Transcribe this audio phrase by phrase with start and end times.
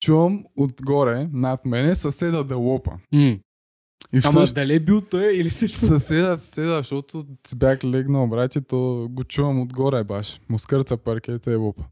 [0.00, 2.90] чувам отгоре, над мене, съседа да лопа.
[3.12, 3.36] М.
[4.12, 8.26] И Ама всъщност дали е бил той или си съседа, съседа, защото си бях легнал,
[8.26, 10.40] брат, и то го чувам отгоре баш.
[10.48, 11.82] Му скърца паркета и лопа.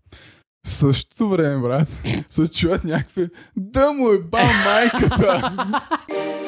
[0.66, 1.88] В същото време, брат,
[2.28, 5.52] се чуват някакви да му е ба майката.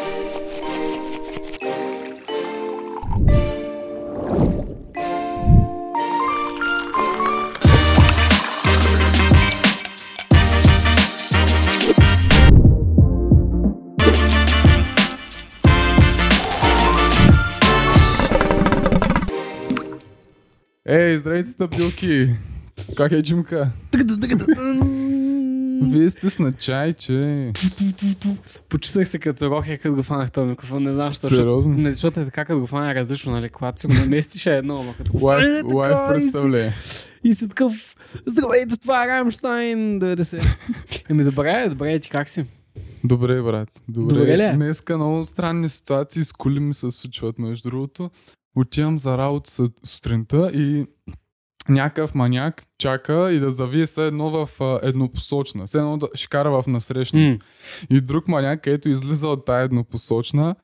[20.90, 22.28] Ей, здравейте, стъпилки!
[22.96, 23.70] Как е Джимка?
[25.82, 27.52] Вие сте с на чай, че...
[28.68, 30.82] Почувствах се като рохе, като го фанах този микрофон.
[30.82, 31.28] Не знам, защо.
[31.28, 31.74] Сериозно?
[31.74, 33.48] Не, защото е така, като го фана е различно, нали?
[33.48, 36.74] Когато си го наместиш е едно, ама като го така лайф и си- представление.
[37.24, 37.96] И си такъв,
[38.26, 40.44] здравейте, това е Рамштайн 90.
[41.10, 42.44] Еми добре, добре, ти как си?
[43.04, 43.68] Добре, брат.
[43.88, 44.14] Добре.
[44.14, 44.52] Добре ли е?
[44.52, 48.10] Днеска много странни ситуации с коли ми се случват, между другото.
[48.56, 50.86] Отивам за работа су- сутринта и
[51.68, 55.66] някакъв маняк чака и да завие се едно в а, еднопосочна.
[55.66, 57.20] Все едно да ще кара в насрещна.
[57.20, 57.38] М.
[57.90, 60.56] И друг маняк, където излиза от тая еднопосочна,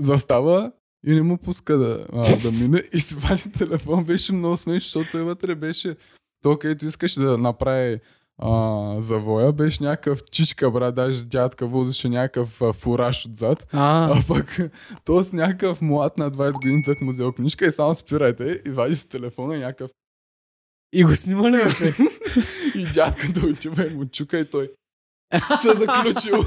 [0.00, 0.72] застава
[1.06, 2.82] и не му пуска да, а, да мине.
[2.92, 4.04] И си вади телефон.
[4.04, 5.96] Беше много смешно, защото той вътре беше
[6.42, 8.00] то, където искаше да направи
[8.38, 13.66] а, завоя, беше някакъв чичка, брат, даже дядка возеше някакъв а, фураж отзад.
[13.72, 14.58] А, А пък
[15.04, 18.70] то с някакъв млад на 20 години тък му взел книжка и само спирайте и
[18.70, 19.90] вади си телефона и някакъв
[20.92, 21.60] и го снима ли,
[22.74, 24.70] и дядката отива и му чука и той
[25.62, 26.34] се заключил.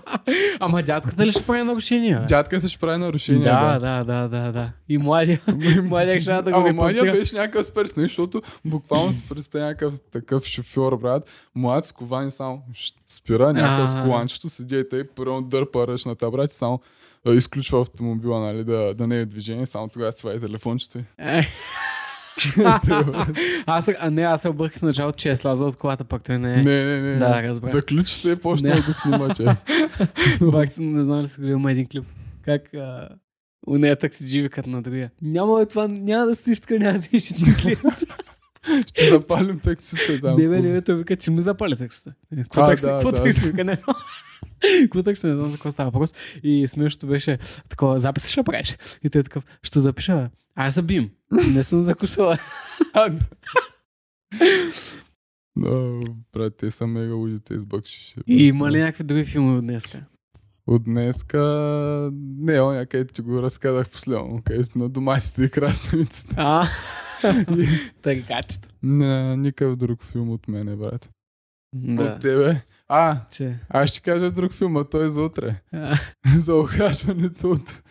[0.60, 2.26] Ама дядката ли ще прави нарушения?
[2.28, 3.44] Дядката ще прави нарушения.
[3.44, 4.72] Да, да, да, да, да.
[4.88, 5.40] И младия,
[5.82, 10.44] младия ще да го Ама младия беше някакъв сперсни, защото буквално се представя някакъв такъв
[10.44, 11.30] шофьор, брат.
[11.54, 12.62] Млад с ковани само
[13.08, 16.80] спира, някакъв с коланчето, седи и тъй, първо дърпа ръчната, брат, и само
[17.26, 20.98] изключва автомобила, нали, да, да не е движение, само тогава сваи телефончето.
[21.18, 21.42] Е.
[23.66, 26.38] аз, а не, аз се обърках в началото, че е слязал от колата, пък той
[26.38, 26.56] не е.
[26.56, 27.16] Не, не, не.
[27.16, 27.48] Да, не.
[27.48, 27.72] разбрах.
[27.72, 28.74] Заключи се и почна Не.
[28.74, 29.44] да снима, че.
[30.40, 32.04] Бак, не знам да си гледам един клип.
[32.44, 33.08] Как а,
[33.66, 35.10] у нея таксиджи викат на другия.
[35.22, 37.80] Няма бе, това, няма да стоиш така, няма да вземеш един клиент.
[38.86, 40.36] Ще запалим таксите там.
[40.36, 42.14] Не не бе, той вика, че ми запали таксита.
[42.36, 42.86] Е, Какво такси?
[42.86, 43.46] Какво такси?
[43.46, 43.76] Вика, не
[44.82, 45.26] Какво такси?
[45.26, 46.14] Не знам за какво става въпрос.
[46.42, 47.38] И смешното беше
[47.68, 48.76] такова, запис ще правиш.
[49.04, 50.28] И той е такъв, ще запиша, бе.
[50.54, 51.10] Аз съм бим.
[51.54, 52.38] Не съм закусвала.
[52.94, 53.24] А, да.
[55.56, 58.14] Но, брат, те са мега лудите из бъкшише.
[58.26, 60.04] И има ли някакви други филми от днеска?
[60.66, 61.40] От днеска...
[62.38, 66.34] Не, оня, където ти го разказах последно, където на домашните и краставиците.
[66.36, 66.66] А,
[68.02, 68.56] така че.
[68.82, 71.10] Не, никакъв друг филм от мене, брат.
[71.74, 72.60] Да, От тебе.
[72.94, 73.58] А, че.
[73.68, 75.62] аз ще кажа друг филм, а той е за утре.
[75.72, 75.98] А,
[76.36, 77.82] за ухажването от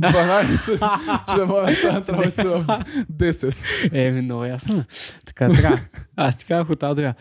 [0.00, 1.36] 12, че
[1.70, 2.64] да станат работите в
[3.12, 3.56] 10.
[3.92, 4.84] Еми, много ясно.
[5.26, 5.80] Така, така.
[6.16, 7.14] Аз ти казах от Адрия.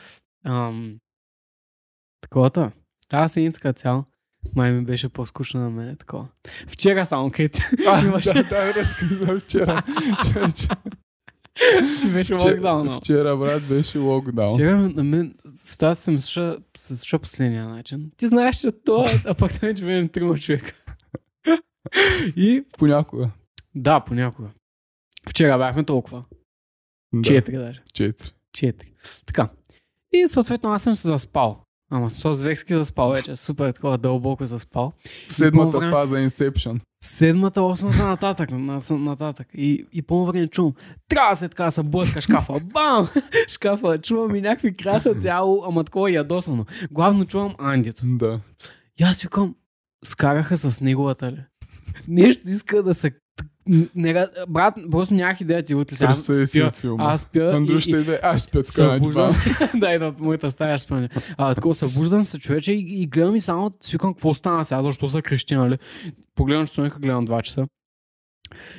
[0.45, 0.97] Ам,
[2.21, 2.71] таковата.
[3.09, 4.03] Тази седмица като цяло,
[4.55, 5.95] май ми беше по-скучно на мен.
[5.95, 6.27] Такова.
[6.67, 8.33] Вчера само, където А, Имаше.
[8.33, 9.83] да, да, разказа вчера.
[11.57, 12.89] Че- че- ти беше че- локдаун.
[12.89, 14.53] Вчера, брат, беше локдаун.
[14.53, 18.11] Вчера на мен ситуацията ми се случва последния начин.
[18.17, 20.73] Ти знаеш, че това, а пък той живеем трима човека.
[22.35, 23.31] И Понякога.
[23.75, 24.49] да, понякога.
[25.29, 26.23] Вчера бяхме толкова.
[27.13, 27.81] Да, Четири даже.
[27.93, 28.31] Четири.
[28.53, 28.93] Четири.
[29.25, 29.49] Така.
[30.13, 31.63] И съответно аз съм се заспал.
[31.91, 33.35] Ама с Векски заспал вече.
[33.35, 34.93] Супер такова дълбоко заспал.
[35.31, 36.79] Седмата време- фаза Inception.
[37.03, 39.47] Седмата, осмата нататък, на- нататък.
[39.53, 40.73] И, и по време чувам,
[41.07, 42.53] трябва се така се блъска шкафа.
[42.63, 43.07] Бам!
[43.47, 43.97] Шкафа.
[43.97, 46.65] Чувам и някакви краса цяло, ама такова ядосано.
[46.91, 48.01] Главно чувам Андито.
[48.05, 48.39] Да.
[48.99, 49.55] И аз викам,
[50.05, 51.39] скараха с неговата ли?
[52.07, 53.11] Нещо иска да се...
[53.95, 55.95] Не, ра- брат, просто нямах идея ти утре.
[55.95, 57.03] Сега Представи си филма.
[57.03, 58.19] аз спя Андрю ще иде.
[58.23, 59.33] Аз спя така на диван.
[59.75, 61.09] да, и в моята стая ще спомня.
[61.37, 65.07] А, такова събуждам се, човече, и, и гледам и само свикам какво стана сега, защо
[65.07, 65.77] са крещи, нали?
[66.35, 67.67] Погледам часовника, гледам 2 часа.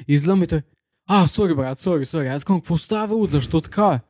[0.08, 0.62] Излизам и той,
[1.08, 2.26] а, сори, брат, сори, сори.
[2.26, 4.00] Аз казвам, какво става, защо така?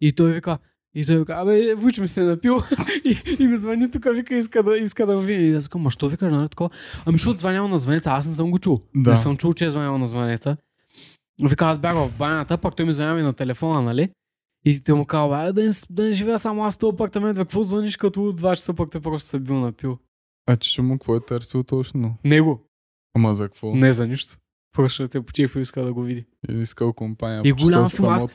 [0.00, 0.58] И той вика,
[0.96, 2.58] и той вика, абе, Вуч ми се е напил
[3.04, 5.46] и, и ми звъни тук, вика, иска да, иска да ме види.
[5.46, 6.70] И аз казвам, ма що викаш, нали такова?
[7.04, 8.80] Ами, защото звънял на звънеца, аз не съм го чул.
[8.94, 9.10] Да.
[9.10, 10.56] Не съм чул, че е звънял на звънеца.
[11.42, 14.08] Вика, аз бях в банята, пък той ми звъня ми на телефона, нали?
[14.64, 17.62] И те му казва, «Бе, да не, да не живея само аз този апартамент, какво
[17.62, 19.98] звъниш като от 2 часа, пък той просто се бил напил.
[20.46, 22.16] А че му какво е търсил точно?
[22.24, 22.60] Него,
[23.14, 23.74] Ама за какво?
[23.74, 24.36] не за нищо.
[24.76, 26.24] Просто се почива и иска да го види.
[26.48, 27.42] И искал компания.
[27.44, 28.26] И голям филм, аз-.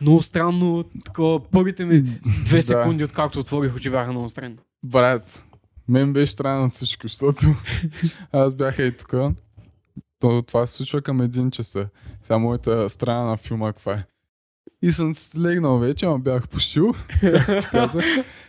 [0.00, 2.02] Много странно, такова, първите ми
[2.44, 4.56] две секунди, откакто отворих очи, бяха много странни.
[4.84, 5.46] Брат,
[5.88, 7.46] мен беше странно всичко, защото
[8.32, 9.14] аз бях и тук.
[10.18, 11.88] То, това се случва към един часа.
[12.22, 14.04] Сега моята страна на филма каква е.
[14.82, 16.94] И съм си легнал вече, ама бях пошил,
[17.70, 18.04] казах.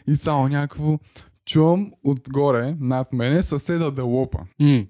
[0.08, 1.00] И само някакво
[1.46, 4.40] чувам отгоре, над мене, съседа да лопа.
[4.60, 4.86] М.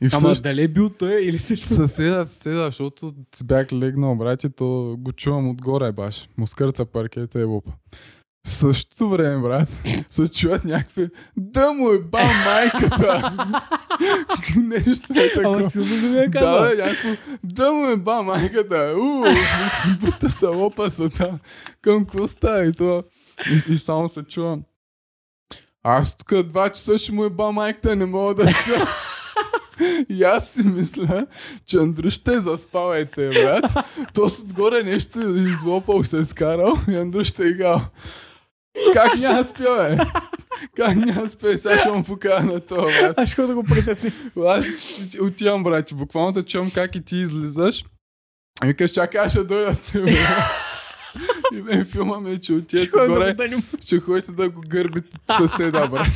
[0.00, 1.66] И Ама всъщност, дали е бил той или също?
[1.66, 6.28] съседа, съседа, защото си бях легнал, брат, и то го чувам отгоре баш.
[6.38, 7.70] Му скърца паркета и лопа.
[8.46, 9.68] В същото време, брат,
[10.08, 13.32] се чуват някакви да му е ба майката.
[14.62, 15.70] Нещо е Ама такова.
[15.70, 16.60] силно да ми е казал.
[16.60, 17.08] Да, някакво,
[17.44, 18.94] да му е ба майката.
[20.00, 21.38] Бута се лопа са там.
[21.82, 23.02] Към какво става и това.
[23.50, 24.62] И, и само се чувам.
[25.82, 28.86] Аз тук два часа ще му е ба майката, не мога да спя.
[30.08, 31.26] И аз си мисля,
[31.66, 33.64] че Андрюш ще е заспал е те, брат.
[34.14, 37.80] То с отгоре нещо излопал, се е скарал и Андрюш ще е гал.
[38.92, 40.04] Как няма спя, бе?
[40.76, 41.58] Как няма спя?
[41.58, 43.18] Сега ще му покажа на това, брат.
[43.18, 44.12] Аз ще да го притесни.
[44.46, 44.64] Аз
[45.20, 47.84] отивам, брат, буквално да чувам как и ти излизаш.
[48.64, 50.08] Викаш, чакай, аз ще дойда с теб.
[51.54, 55.16] И мен филма ми е, че отидете горе, да го ще ходите да го гърбите
[55.36, 56.06] съседа, брат.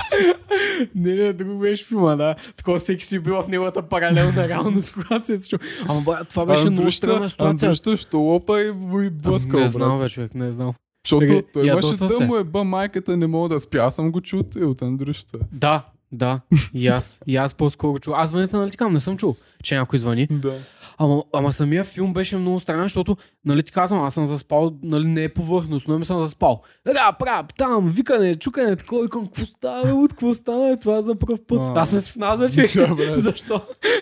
[0.95, 2.35] Не, не, друго беше филма, да.
[2.57, 5.69] Такова всеки си бил в неговата паралелна реалност, когато се е случва.
[5.89, 7.67] Ама брат, това беше много странна ситуация.
[7.67, 8.73] Андрюшта ще лопа и
[9.11, 10.73] блъскал, Не знам, бе, човек, не знам.
[11.07, 13.79] Защото той имаше ядоса да му е ба майката, не мога да спя.
[13.79, 15.39] Аз съм го чул и от Андрюшта.
[15.53, 16.41] Да, да,
[16.75, 17.21] и аз.
[17.27, 18.15] И аз по-скоро чул.
[18.17, 20.27] Аз звъните, нали ти казвам, не съм чул, че някой звъни.
[20.31, 20.55] Да.
[20.99, 25.07] Ама, ама самия филм беше много странен, защото, нали ти казвам, аз съм заспал, нали
[25.07, 26.63] не е повърхностно, ами съм заспал.
[26.87, 31.03] Рап, рап, там, викане, чукане, такова, викам, какво става, от какво става, бе, това е
[31.03, 31.61] за първ път.
[31.61, 31.81] А.
[31.81, 32.67] Аз съм си в нас вече.
[33.15, 33.61] Защо?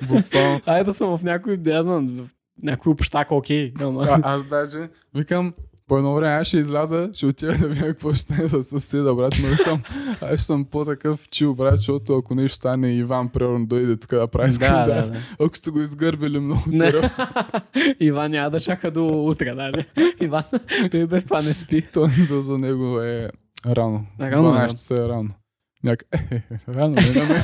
[0.09, 0.61] Буквално.
[0.67, 2.29] Айде да съм в някой, да знам,
[2.63, 3.73] някой общак, окей.
[3.81, 4.07] Ама...
[4.11, 5.55] А, аз даже викам,
[5.89, 9.15] по едно време аз ще изляза, ще отида да видя какво ще стане с съседа,
[9.15, 9.83] брат, но викам,
[10.21, 14.49] аз съм по-такъв чил, брат, защото ако нещо стане Иван примерно дойде тук да прави
[14.49, 14.87] да, скандал.
[14.87, 15.19] да, да.
[15.41, 17.11] Ако сте го изгърбили много сериозно,
[18.01, 19.87] Иван няма да чака до утре даже.
[20.21, 20.43] Иван,
[20.91, 21.87] той без това не спи.
[21.93, 23.31] то, то за него е
[23.67, 24.07] рано.
[24.21, 25.31] Рано е, 12 часа е рано.
[25.85, 26.05] Няк...
[26.31, 27.43] Е, рано не на мен.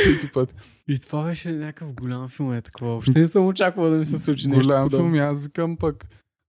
[0.00, 0.54] Всеки път.
[0.88, 2.90] И това беше някакъв голям филм, е такова.
[2.90, 6.06] Въобще не съм очаквал да ми се случи нещо Голям филм, аз викам пък.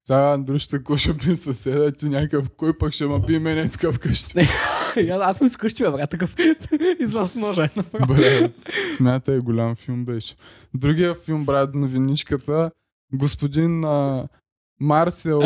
[0.07, 4.33] Сега какво ще би съседа, ти някакъв, кой пък ще ма би мене тук вкъщи.
[5.21, 6.36] Аз- съм с къщи, бе, брат, такъв.
[7.00, 7.63] Излам с ножа.
[7.63, 7.69] е.
[8.07, 8.51] Брат,
[8.98, 10.36] смятай, голям филм беше.
[10.74, 12.71] Другия филм, брат, новиничката,
[13.13, 14.27] господин а,
[14.80, 15.42] Марсел,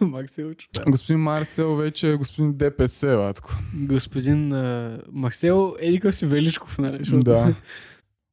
[0.00, 0.68] Максилч.
[0.86, 3.54] господин Марсел вече е господин ДПС, батко.
[3.74, 6.98] Господин а, Максел Едикъв си Величков, нали?
[7.12, 7.54] Да.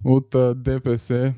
[0.06, 1.34] От а, ДПС.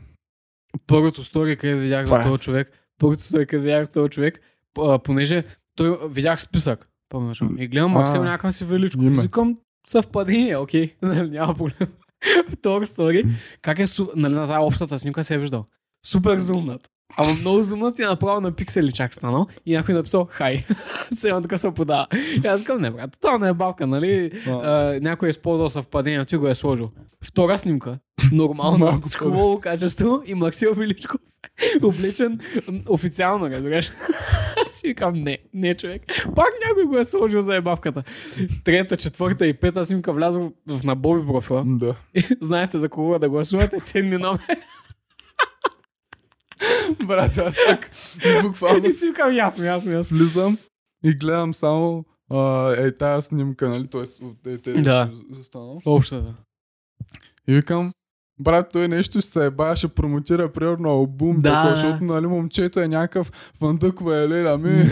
[0.88, 2.30] Първото стори, където видях за Това е.
[2.30, 4.40] този човек, първото където видях за този човек,
[4.80, 5.44] а, понеже
[5.76, 6.88] той видях списък.
[7.10, 7.62] Първоначално.
[7.62, 9.04] И гледам Максел А, някакъв си Величков.
[9.04, 9.22] име.
[9.22, 9.58] Викам
[9.88, 11.88] съвпадение, окей, нали, няма проблем.
[12.52, 13.26] Втора стори,
[13.62, 15.66] как е, нали, на тази общата снимка се е виждал.
[16.06, 16.90] Супер зумнат.
[17.18, 20.66] Ама много зумнат и направо на пиксели чак станал и някой написал хай.
[21.18, 22.08] Сега така се подава.
[22.44, 24.32] И аз казвам, не брат, това не е балка, нали?
[24.48, 26.92] а, някой е използвал съвпадението и го е сложил.
[27.24, 28.00] Втора снимка,
[28.32, 31.22] нормално, с хубаво качество и Максил Величков
[31.84, 32.40] облечен
[32.72, 33.92] м, официално, разбираш.
[34.72, 36.02] Си викам, не, не човек.
[36.36, 38.04] Пак някой го е сложил за ебавката.
[38.64, 41.64] Трета, четвърта и пета снимка влязох в набоби профила.
[41.66, 41.96] Да.
[42.42, 44.42] Знаете за кого да гласувате, седми номер.
[47.08, 47.92] Брат, аз пак
[48.44, 50.18] буквално И си викам, ясно, ясно, ясно.
[50.18, 50.58] влизам
[51.04, 53.88] и гледам само а, е тази снимка, нали?
[53.88, 55.12] Тоест, е, те, Да.
[55.40, 55.82] останало.
[55.86, 56.34] Общата.
[57.48, 57.94] И викам,
[58.42, 61.76] брат, той нещо ще се еба, ще промотира примерно албум, Да, такова, да.
[61.76, 64.84] защото нали, момчето е някакъв фандъкова е леля ми.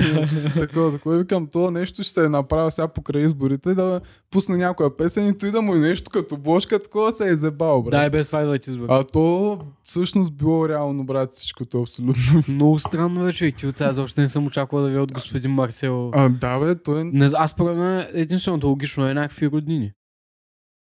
[0.54, 1.16] такова, такова.
[1.16, 4.02] И викам, то нещо ще се направил сега покрай изборите, да
[4.32, 7.84] пусне някоя песен и той да му е нещо като бошка, такова се е забал,
[7.84, 7.92] брат.
[7.92, 8.88] Да, и без това идват избори.
[8.92, 12.44] А то всъщност било реално, брат, всичкото абсолютно.
[12.48, 13.56] Много странно е, човек.
[13.56, 16.12] Ти от сега защо не съм очаквал да ви от господин Марсел.
[16.14, 17.04] А, да, бе, той.
[17.04, 19.92] Не, аз според мен единственото логично е някакви роднини.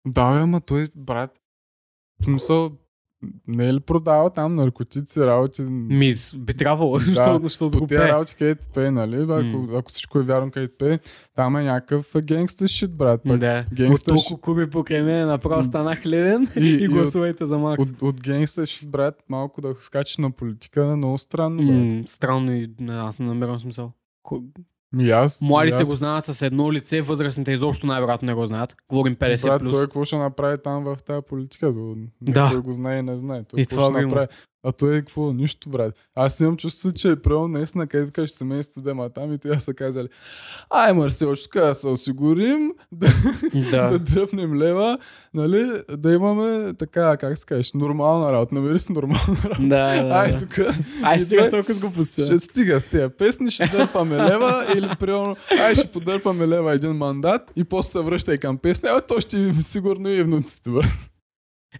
[0.06, 1.30] Да, бе, ама той, брат,
[2.24, 2.70] смисъл,
[3.48, 5.62] не е ли продава там наркотици, работи?
[5.62, 9.16] Ми, би трябвало, защото, защото по тези работи, където пее, нали?
[9.22, 9.68] Ако, М.
[9.72, 10.98] ако всичко е вярно, където пее,
[11.34, 13.20] там е някакъв генгстър шит, брат.
[13.22, 13.64] Пък Да.
[13.68, 17.58] От генгстър толкова куби покрай мен направо станах леден И- и, и от- гласувайте за
[17.58, 17.90] Макс.
[17.90, 21.92] От, от генгстър шит, брат, малко да скачи на политика, много странно, брат.
[21.92, 23.92] М, странно и аз не намирам смисъл.
[24.92, 28.76] Ми аз, Младите аз, го знаят с едно лице, възрастните изобщо най-вероятно не го знаят.
[28.88, 29.72] Говорим 50 Брат, плюс.
[29.72, 31.72] той какво ще направи там в тази политика?
[32.20, 32.50] Да.
[32.50, 33.44] Той го знае и не знае.
[33.44, 34.26] Той И това ще направи?
[34.64, 35.32] А той е какво?
[35.32, 35.94] Нищо, брат.
[36.14, 39.74] Аз имам чувство, че е правил наистина, където кажеш семейство дема там и те са
[39.74, 40.08] казали,
[40.70, 43.08] ай, Марселчо, тук да се осигурим, да,
[43.70, 43.88] да.
[43.90, 43.98] Да.
[43.98, 44.98] дръпнем лева,
[45.34, 48.54] нали, да имаме така, как се кажеш, нормална работа.
[48.54, 49.62] Намери си нормална работа.
[49.62, 50.38] Да, да, Ай, да.
[50.38, 50.58] тук
[51.02, 52.24] Ай, той- толкова с глупостта.
[52.24, 56.92] ще стига с тези песни, ще дърпаме лева или примерно, ай ще подърпаме лева един
[56.92, 60.90] мандат и после се връща и към песни, а то ще сигурно и внуците, брат.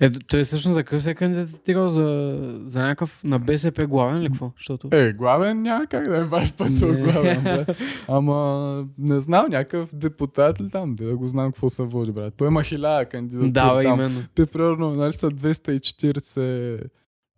[0.00, 4.26] Е, той всъщност за какъв се е кандидатирал за, за някакъв на БСП главен или
[4.26, 4.52] какво?
[4.56, 4.88] Защото...
[4.92, 7.02] Е, главен няма как да е ваш път Не.
[7.02, 7.82] главен, брат.
[8.08, 12.34] Ама не знам, някакъв депутат ли там, да го знам какво се води, брат.
[12.37, 14.00] Той има хиляда кандидатури Да, бе, там.
[14.00, 14.20] именно.
[14.34, 16.82] Те примерно, нали са 240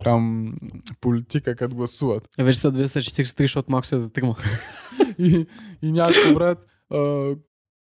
[0.05, 0.53] там
[1.01, 2.29] политика, като гласуват.
[2.39, 4.37] Е, вече са 243, защото малко се затрима.
[5.19, 5.47] и,
[5.83, 7.31] и някой брат, а,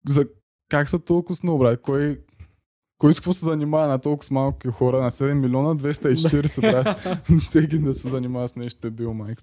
[0.08, 0.26] за
[0.68, 1.80] как са толкова много, брат?
[1.82, 2.18] Кой,
[2.98, 5.02] кой с какво се занимава на толкова малки хора?
[5.02, 7.18] На 7 милиона 240, брат.
[7.48, 9.38] Всеки да се занимава с нещо е бил майк.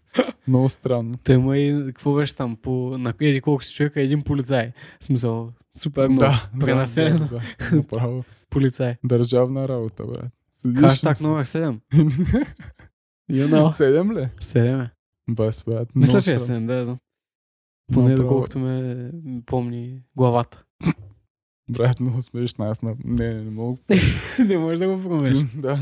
[0.48, 1.17] Много странно.
[1.24, 4.72] Той има и, какво беше там, по, на еди колко си човека, един полицай.
[5.00, 7.20] В смисъл, супер много Да, пренаселено.
[7.20, 8.24] Да, да, да, направо.
[8.50, 8.96] полицай.
[9.03, 10.31] Държавна работа, брат.
[10.53, 10.81] Седиш...
[10.81, 11.79] Хаштаг номер 7.
[13.31, 13.72] You know.
[13.72, 14.29] Седем ли?
[14.39, 14.89] 7 е.
[15.29, 15.88] Бас, брат.
[15.96, 16.67] Мисля, че е странно.
[16.67, 16.98] 7, да.
[17.93, 19.12] Поне доколкото ме
[19.46, 20.63] помни главата.
[21.72, 22.66] Брат, много смешно.
[22.66, 22.96] Аз на...
[23.06, 23.78] не, не мога.
[24.48, 25.40] не можеш да го промеш.
[25.40, 25.80] Ти, да.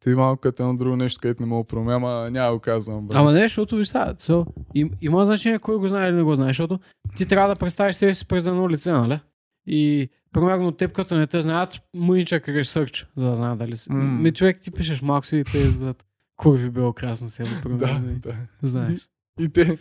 [0.00, 2.60] Ти малко като едно друго нещо, където не мога да променя, ама няма да го
[2.60, 3.18] казвам, брат.
[3.18, 6.34] Ама не, защото виж сега, so, им, има значение кой го знае или не го
[6.34, 6.80] знае, защото
[7.16, 9.20] ти трябва да представиш себе си през едно лице, нали?
[9.66, 13.92] И примерно теб като не те знаят, мънича креш сърч, за да знаят дали си.
[13.92, 14.04] М.
[14.04, 16.04] Ми човек ти пишеш малко си и те зад
[16.36, 18.10] курви било красно село, Да, примерно.
[18.10, 18.34] и да.
[18.62, 19.08] Знаеш.
[19.40, 19.78] И те,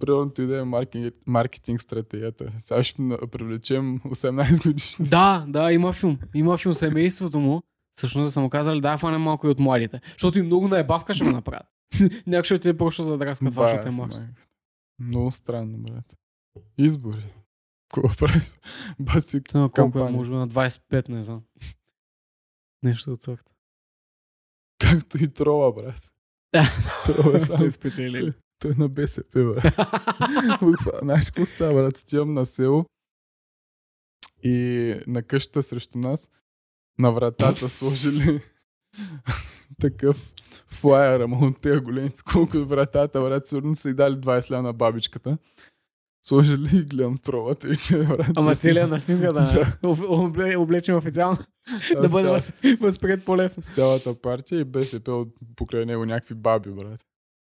[0.00, 2.52] примерно, ти да е маркетинг, маркетинг стратегията.
[2.60, 5.06] Сега ще привлечем 18 годишни.
[5.06, 6.18] Да, да, има филм.
[6.34, 7.62] Има филм семейството му.
[7.96, 10.00] Всъщност да са му казали, да, фане малко и от младите.
[10.12, 11.66] Защото и много наебавка ще го направят.
[12.26, 14.28] Някой ще ти е просто задраска това, защото е.
[14.98, 16.16] Много странно, брат.
[16.78, 17.34] Избори.
[17.94, 18.40] Какво прави?
[19.00, 21.42] Баси Това колко е, може на 25, не знам.
[22.82, 23.52] Нещо от сорта.
[24.78, 26.10] Както и трола, брат.
[27.06, 27.56] Трола сам.
[27.56, 28.32] Той спечели.
[28.62, 29.74] Той е на БСП, брат.
[31.02, 31.98] Знаеш какво става, брат?
[31.98, 32.84] Отивам на село
[34.42, 34.54] и
[35.06, 36.28] на къщата срещу нас
[36.98, 38.40] на вратата сложили
[39.80, 40.32] такъв
[40.66, 44.62] флайер, ама от тези големи, колко от вратата, брат, сигурно са и дали 20 ля
[44.62, 45.38] на бабичката.
[46.24, 48.26] Сложили и гледам тролата и те, брат.
[48.36, 51.38] Ама целият на снимка да обле- облечен официално,
[51.92, 53.62] да бъде това- въз- възприят по-лесно.
[53.62, 57.00] с цялата партия и БСП от покрай него някакви баби, брат.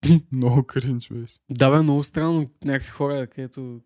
[0.31, 1.35] Много кринч беше.
[1.49, 3.79] Да, бе, много странно някакви хора, където...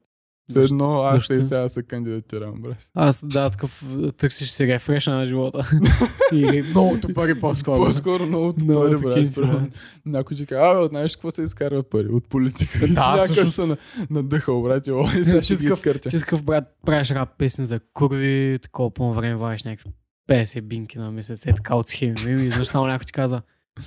[0.49, 1.33] Все едно аз Защо?
[1.33, 2.89] и сега се кандидатирам, брат.
[2.93, 3.85] Аз, да, такъв
[4.17, 5.71] търсиш си рефреша на живота.
[6.33, 7.75] и многото пари по-скоро.
[7.77, 9.51] По-скоро много Много пари, брат.
[9.51, 9.67] да.
[10.05, 12.07] Някой ти казва, абе, знаеш какво се изкарва пари?
[12.07, 12.77] От политика.
[12.77, 13.51] И ти Да, някакъв също.
[13.51, 13.77] се на-
[14.09, 14.87] надъхал, брат.
[14.87, 16.09] И ой, сега ще ги изкъртя.
[16.09, 19.89] Ти такъв брат, правиш рап песни за курви, такова по време вадиш някакви
[20.29, 22.15] 50 бинки на месец, е така от схеми.
[22.27, 23.41] И изведнъж само някой ти каза,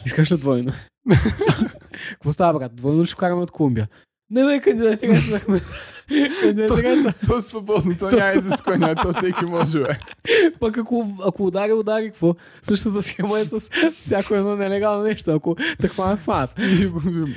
[0.07, 0.73] искаш ли двойно?
[2.11, 2.77] Какво става, брат?
[2.77, 3.89] Двойно ли ще караме от Колумбия?
[4.31, 5.41] Не бе, кандидатира се.
[6.41, 7.13] Кандидатира се.
[7.27, 9.99] То е свободно, то То няма са- изисквания, то всеки може, бе.
[10.61, 12.35] Пък ако, ако удари, удари, какво?
[12.63, 13.61] Същата схема е с
[13.95, 15.31] всяко едно нелегално нещо.
[15.31, 16.59] Ако те хванат, хванат.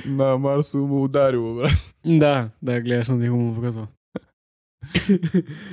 [0.06, 1.72] На Марсо му ударило, брат.
[2.06, 3.86] Да, да, гледаш на него му връзва.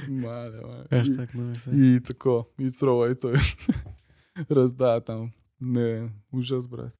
[0.10, 1.04] Мале, мале.
[1.74, 2.46] И, и тако.
[2.60, 3.34] И црола, и той
[4.52, 5.30] раздава там.
[5.62, 6.92] Не, ужас, брат.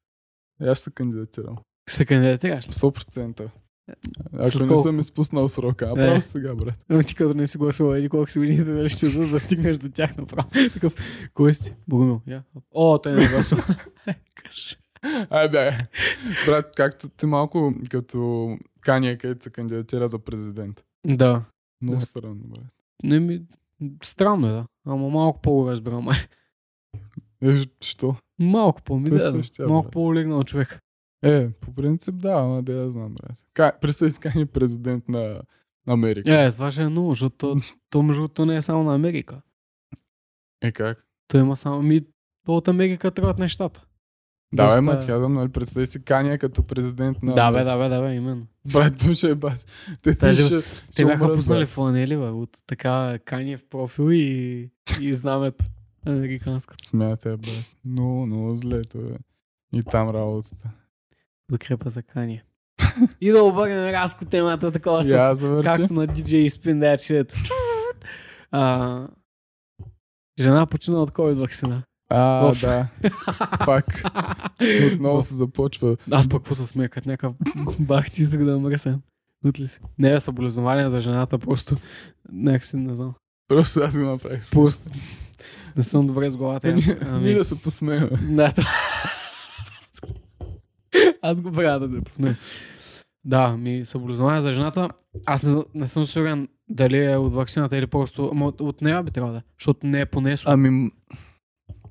[0.62, 1.58] Аз ще се кандидатирам.
[1.90, 2.66] Се кандидатираш.
[2.66, 3.50] 100%.
[4.44, 5.96] С Ако не съм изпуснал срока, а Е.
[5.96, 6.86] право сега, брат.
[6.90, 9.78] Но ти като не си гласувал еди колко си годините, дали ще да, да стигнеш
[9.78, 10.50] до тях направо.
[10.74, 10.96] Такъв,
[11.34, 11.76] кой си?
[11.88, 12.22] Богомил.
[12.28, 12.44] Я.
[12.72, 13.64] О, той не гласува.
[14.36, 14.76] Кажи.
[15.30, 15.72] Ай, бе.
[16.46, 18.50] Брат, както ти малко като
[18.82, 20.84] Кания, където се кандидатира за президент.
[21.06, 21.44] да.
[21.82, 22.06] Много Да.
[22.06, 22.64] странно, брат.
[23.04, 23.42] Не ми...
[24.04, 24.66] Странно е, да.
[24.86, 26.08] Ама малко по разбирам.
[27.42, 28.16] Е, що?
[28.40, 29.68] Малко по-ми, Той да.
[29.68, 30.80] Малко по-олегнал човек.
[31.24, 33.82] Е, по принцип да, ама да я знам, брат.
[33.82, 35.42] Представи си Кания президент на
[35.88, 36.44] Америка.
[36.44, 39.42] Е, това ще е много, защото то, то между другото не е само на Америка.
[40.62, 41.06] Е, как?
[41.28, 41.82] Той има само...
[41.82, 42.02] Ми,
[42.46, 43.86] то от Америка тръгват нещата.
[44.54, 47.34] Да, бе, Доста- ма, ти казвам, нали, представи си Кания като президент на...
[47.34, 48.48] Да, бе, да, бе, да, бе, именно.
[48.74, 49.66] Брат, то ще е бас.
[50.02, 54.12] Те, те ще, Те ще бяха умрат, пуснали фланели, бе, от така кания в профил
[54.12, 54.70] и,
[55.02, 55.66] и знамето.
[56.06, 56.86] Американското.
[56.88, 57.76] Смятай, брат.
[57.86, 59.18] Много, много зле, то е.
[59.74, 60.70] И там работата.
[61.48, 62.44] Подкрепа за кания.
[63.22, 65.40] и да обърнем рязко темата такова Я с...
[65.40, 65.64] завърши.
[65.70, 67.50] Както на DJ Spin That Shit.
[68.52, 69.08] А,
[70.40, 71.84] жена почина от COVID вакцина.
[72.10, 72.88] А, В- да.
[73.66, 74.04] Пак.
[74.94, 75.98] Отново се започва.
[76.12, 77.36] Аз пък какво се смея, като някакъв
[77.80, 79.02] бах ти исках да мръсен.
[79.46, 79.80] От ли си?
[80.00, 81.78] Не е съболезнование за жената, просто
[82.32, 83.14] някакси не знам.
[83.48, 84.52] Просто аз го направих.
[84.52, 84.92] Просто
[85.76, 86.70] не съм добре с главата.
[86.70, 88.10] Аз, Ние ами, да се посмеем.
[88.36, 88.62] да, то...
[91.22, 92.38] Аз го правя да се посмея.
[93.26, 94.90] Да, ми съболезнование за жената.
[95.26, 98.30] Аз не, не съм сигурен дали е от вакцината или просто...
[98.32, 100.52] Ама от, от нея би трябвало да е, защото не е понесло.
[100.52, 100.92] Ами,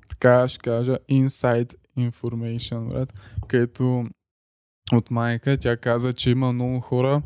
[0.09, 3.13] така ще кажа, inside information, брат,
[3.47, 4.05] където
[4.93, 7.21] от майка тя каза, че има много хора,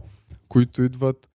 [0.48, 1.30] които идват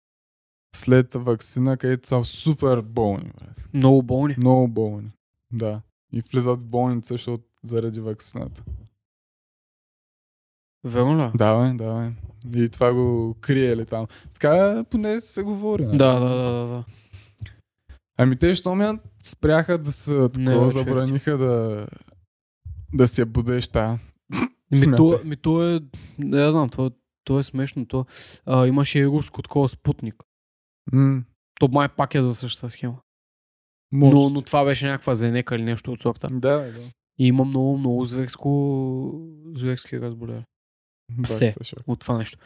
[0.76, 3.68] след вакцина, където са супер болни, брат.
[3.74, 4.34] Много болни.
[4.38, 5.10] Много болни.
[5.52, 5.80] Да.
[6.12, 8.62] И влизат в болница, защото заради вакцината.
[10.84, 11.30] Верно ли?
[11.34, 12.62] Да, бе, да, бе.
[12.64, 14.06] И това го криели там.
[14.34, 15.86] Така поне се говори.
[15.86, 15.98] нали?
[15.98, 16.66] Да, да, да, да.
[16.66, 16.84] да.
[18.18, 21.86] Ами те, що ме спряха да се такова, забраниха да,
[22.94, 23.98] да се будеш та.
[24.72, 25.80] Ми то, ми то е,
[26.18, 26.90] не знам, то,
[27.24, 27.86] то е смешно.
[27.86, 28.06] То,
[28.46, 30.14] а, имаше и руско такова спутник.
[30.92, 31.24] М,
[31.60, 32.96] То май пак е за същата схема.
[33.92, 34.14] може.
[34.14, 36.28] Но, но това беше някаква зенека или нещо от сорта.
[36.32, 36.80] Да, да.
[37.18, 40.44] И има много, много зверско, зверски разболяри
[41.24, 41.54] Се.
[41.86, 42.38] От това нещо.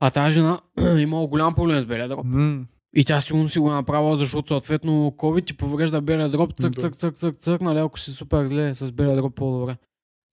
[0.00, 0.60] А тази жена
[0.98, 2.24] имала голям проблем с белия дроб.
[2.24, 6.74] М, И тя сигурно си го направила, защото съответно COVID ти поврежда белия дроб, цък,
[6.74, 9.76] цък, цък, цък, цък, нали, ако си супер зле с белия дроб по-добре.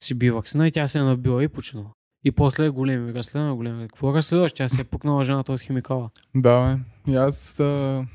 [0.04, 1.89] Си би вакцина и тя се е набила и починала.
[2.25, 3.88] И после големи разследвания, големи.
[3.88, 4.54] Какво разследваш?
[4.54, 6.10] Тя се е пукнала жената от химикала.
[6.36, 6.75] Да,
[7.06, 7.12] бе.
[7.12, 7.60] И аз...
[7.60, 8.06] А,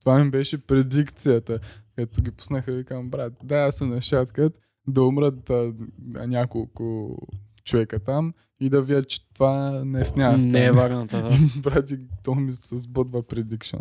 [0.00, 1.58] това ми беше предикцията.
[1.96, 4.52] Като ги пуснаха, викам, брат, да, аз се нашаткат
[4.86, 5.72] да умрат а,
[6.26, 7.16] няколко
[7.68, 10.36] човека там и да видят, че това не снява.
[10.36, 11.30] Не е варианта, да.
[11.60, 13.80] Брат, и то ми се сбъдва предикшън.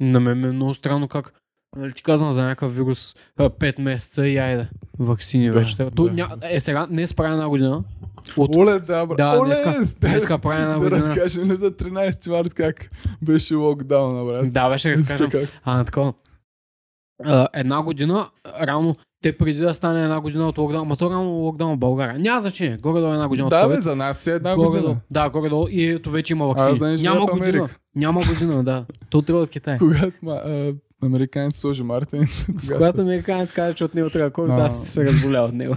[0.00, 1.32] На мен е много странно как
[1.76, 4.68] нали, ти казвам за някакъв вирус 5 месеца и айде.
[4.98, 5.76] Ваксини Да, вече.
[5.76, 6.12] То, да.
[6.12, 6.36] ня...
[6.42, 7.84] Е, сега не спра една година.
[8.36, 8.56] От...
[8.56, 9.16] Оле, да, брат.
[9.16, 11.00] Да, Оле, днеска, да, днеска прави една да година.
[11.00, 12.90] разкажем ли за 13 март как
[13.22, 14.52] беше локдауна, брат?
[14.52, 15.30] Да, беше разкажем.
[15.64, 16.14] А, такова.
[17.24, 18.26] А, една година,
[18.62, 22.18] реално, те преди да стане една година от локдаун, ма то реално локдаун в България.
[22.18, 24.72] Няма значение, горе-долу една година Да, от бе, за нас е една Горе-долу.
[24.82, 25.00] година.
[25.10, 25.66] Да, горе-долу.
[25.70, 26.74] И ето вече има вакцини.
[26.74, 27.46] Знаеш, Няма година.
[27.48, 27.76] Америка.
[27.96, 28.84] Няма година, да.
[29.10, 29.78] То трябва от Китай.
[29.78, 30.72] Когато ма, а,
[31.04, 35.40] американец сложи мартеница, тогава Когато американец каже, че от него трябва COVID, аз се разболя
[35.40, 35.74] от него.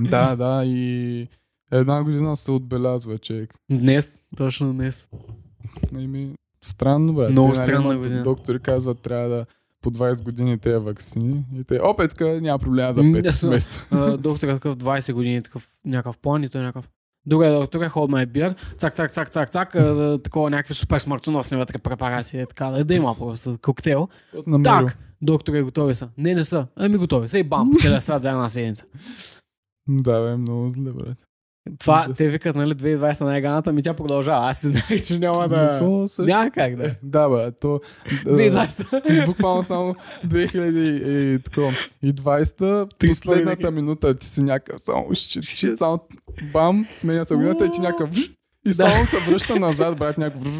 [0.00, 1.28] Да, да, и
[1.72, 3.54] една година се отбелязва, човек.
[3.70, 5.08] Днес, точно днес.
[5.94, 6.30] Ами,
[6.64, 7.30] странно, брат.
[7.30, 8.22] Много Те, нали, странна година.
[8.22, 9.46] Доктори казват, трябва да
[9.82, 11.44] по 20 години тези вакцини.
[11.54, 13.50] И те, опет, така, няма проблема за М, 5 да, са.
[13.50, 13.86] месеца.
[14.18, 16.90] Доктор е такъв 20 години, такъв някакъв план и той е някакъв.
[17.26, 18.76] Добре, докторе, hold my beer.
[18.78, 19.72] Цак, цак, цак, цак, цак.
[20.22, 22.38] такова някакви супер смъртоносни вътре препарати.
[22.38, 24.08] е Така, да, да има просто коктейл.
[24.64, 26.08] Так, доктори, готови са.
[26.18, 26.66] Не, не са.
[26.76, 28.84] Ами готови са и бам, целия свят за една седмица.
[29.88, 31.16] Да, бе, много зле, брат.
[31.78, 34.50] Това, те викат, нали, 2020 най-ганата, ми тя продължава.
[34.50, 35.76] Аз си знаех, че няма да...
[35.78, 36.22] то също...
[36.22, 36.86] Няма как да.
[36.86, 36.94] е.
[37.02, 37.74] Да, бе, то...
[38.26, 39.26] а, 2020.
[39.26, 39.94] Буквално само
[40.26, 45.06] 2020 Три последната минута, че си някакъв само
[45.76, 46.00] само
[46.52, 48.10] бам, сменя се годината и ти някакъв
[48.66, 50.46] и само се връща назад, брат, някакъв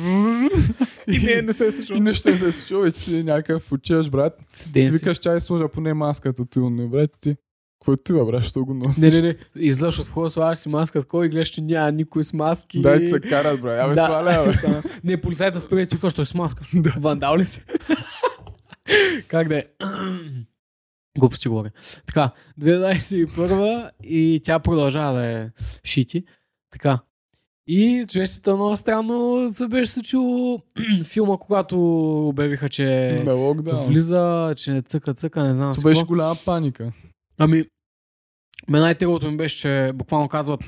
[1.09, 2.01] И не, не се е и случило.
[2.01, 4.33] нищо не се е случило и ти си някакъв отиваш, брат.
[4.73, 4.99] Ден Си си.
[4.99, 7.37] викаш, чай сложа поне маската ти, брат, ти.
[7.83, 9.03] Какво ти, бе, брат, що го носиш?
[9.03, 9.37] Не, не, не.
[9.57, 12.83] Излъж от хора, слагаш си маска, и гледаш, че няма никой с маски.
[12.83, 13.81] Дай се карат, брат.
[13.81, 14.05] Абе, Да.
[14.05, 14.88] сваля, бе.
[15.05, 16.64] Не, полицайта спира и ти той е с маска.
[16.75, 16.95] Да.
[16.99, 17.62] Вандал ли си?
[19.29, 19.64] как да е?
[21.18, 21.71] Глупости говоря.
[22.07, 25.51] Така, 2021 и тя продължава да е
[25.85, 26.25] шити.
[26.73, 26.99] Така.
[27.66, 30.62] И човечета много странно се беше случило
[31.05, 31.79] филма, когато
[32.29, 33.16] обявиха, че
[33.87, 36.92] влиза, че цъка, цъка, не знам Това беше голяма паника.
[37.42, 37.64] Ами,
[38.68, 40.61] мен най-тегото ми беше, че буквално казват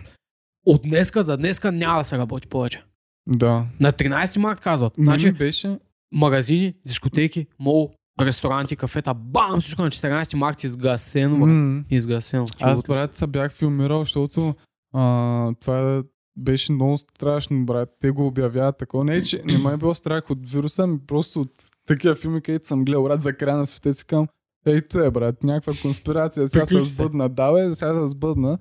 [0.67, 2.85] от днеска за днеска няма да се работи повече.
[3.27, 3.67] Да.
[3.81, 4.93] На 13 март казват.
[4.99, 5.79] Значи беше...
[6.13, 11.47] магазини, дискотеки, мол, ресторанти, кафета, бам, всичко на 14 март изгасено.
[11.47, 12.45] М, Изгасено.
[12.61, 14.55] Аз, брат, се бях филмирал, защото
[14.95, 16.03] а, това
[16.37, 17.89] беше много страшно, брат.
[18.01, 19.05] Те го обявяват такова.
[19.05, 21.53] Не, че не ме е било страх от вируса, ми просто от
[21.87, 24.29] такива филми, където съм гледал, брат, за края на света си към.
[24.67, 26.49] Ето е, брат, някаква конспирация.
[26.49, 27.29] Сега се сбъдна.
[27.29, 28.59] Да, сега се сбъдна.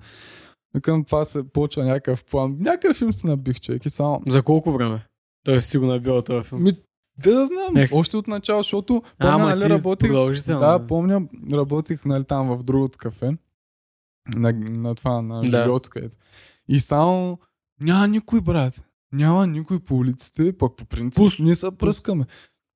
[0.82, 2.56] Към това се почва някакъв план.
[2.60, 3.86] Някакъв филм си набих, човек.
[3.86, 4.22] И само...
[4.28, 5.06] За колко време?
[5.44, 5.58] Той
[5.96, 6.62] е бил този филм.
[6.62, 6.70] Ми,
[7.18, 7.76] да, да знам.
[7.76, 7.92] Ех.
[7.92, 10.12] Още от начало, защото А, ама нали, ти работих
[10.46, 13.36] да, помня, работих нали, там в другото кафе,
[14.36, 15.62] на, на това, на Да.
[15.62, 16.16] живото, където.
[16.68, 17.38] И само
[17.80, 18.74] няма никой, брат.
[19.12, 21.42] Няма никой по улиците, пък по принцип Пусто.
[21.42, 22.26] ние се пръскаме.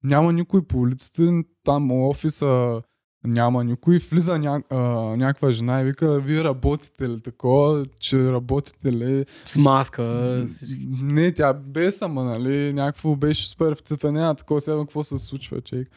[0.05, 2.83] Няма никой по улиците, там офиса
[3.25, 3.99] няма никой.
[3.99, 4.79] Влиза ня, а,
[5.17, 9.27] някаква жена и вика, вие работите ли такова, че работите ли?
[9.45, 10.45] С маска.
[10.47, 10.89] всички.
[11.03, 15.89] Не, тя без ама, нали, някакво беше супер вцепенена, такова сега какво се случва, човек.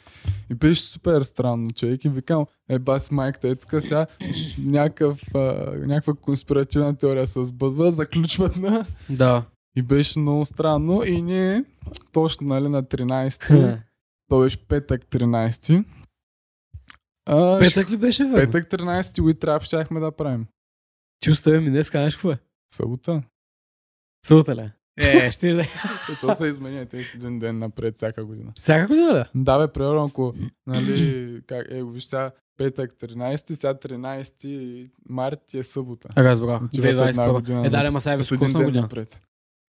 [0.49, 2.05] И беше супер странно, човек.
[2.05, 4.05] И викам, е, бас майката, е тук сега
[4.63, 5.39] някакъв, а,
[5.86, 8.86] някаква конспиративна теория се сбъдва, заключват на...
[9.10, 9.43] Да.
[9.75, 11.03] И беше много странно.
[11.05, 11.63] И ние,
[12.13, 13.79] точно, нали, на 13
[14.29, 15.84] то беше петък 13
[17.32, 18.36] а, Петък ли беше, бе?
[18.36, 20.46] Петък 13 уи трап щяхме да правим.
[21.20, 22.38] Ти остави ми днес, знаеш какво е?
[22.72, 23.24] Събота.
[24.26, 24.72] Събота ли?
[24.98, 25.63] Е, ще да.
[26.22, 28.52] То се изменя, те си един ден напред всяка година.
[28.58, 29.24] Всяка година ли?
[29.36, 30.34] Да, бе, примерно, ако,
[30.67, 36.10] нали, как, е, виж сега, петък 13, сега 13 март е събота.
[36.17, 36.62] Разбрах.
[36.74, 37.34] С една 2021.
[37.34, 38.82] година Е, да, ама сега е високосна година.
[38.82, 39.22] напред.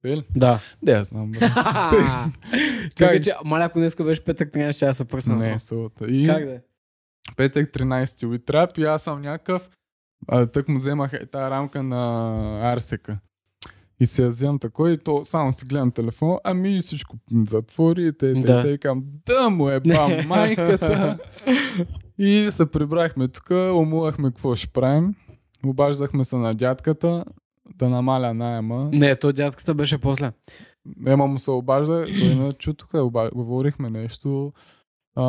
[0.02, 0.24] Те ли?
[0.36, 0.60] Да.
[0.84, 1.32] Да, аз знам.
[2.96, 5.36] Чакай, че, маля, ако днеска беше петък, ще я се пръсна.
[5.36, 6.06] Не, събота.
[6.08, 6.62] И Как да е?
[7.38, 9.70] Петък 13 уи трап и аз съм някакъв,
[10.28, 13.20] а, тък му вземах е, тази рамка на Арсека.
[14.00, 17.16] И се я вземам такой, и то само си гледам телефон, ами всичко
[17.48, 18.62] затвори, те, те, Да.
[18.64, 21.18] те, и кам, да му е ба майката.
[22.18, 25.16] и се прибрахме тук, умувахме какво ще правим.
[25.66, 27.26] Обаждахме се на дядката
[27.76, 28.90] да намаля найема.
[28.94, 30.32] Не, то дядката беше после.
[31.08, 32.90] Ема му се обажда, той не чу тук,
[33.36, 34.54] говорихме нещо.
[35.16, 35.24] А,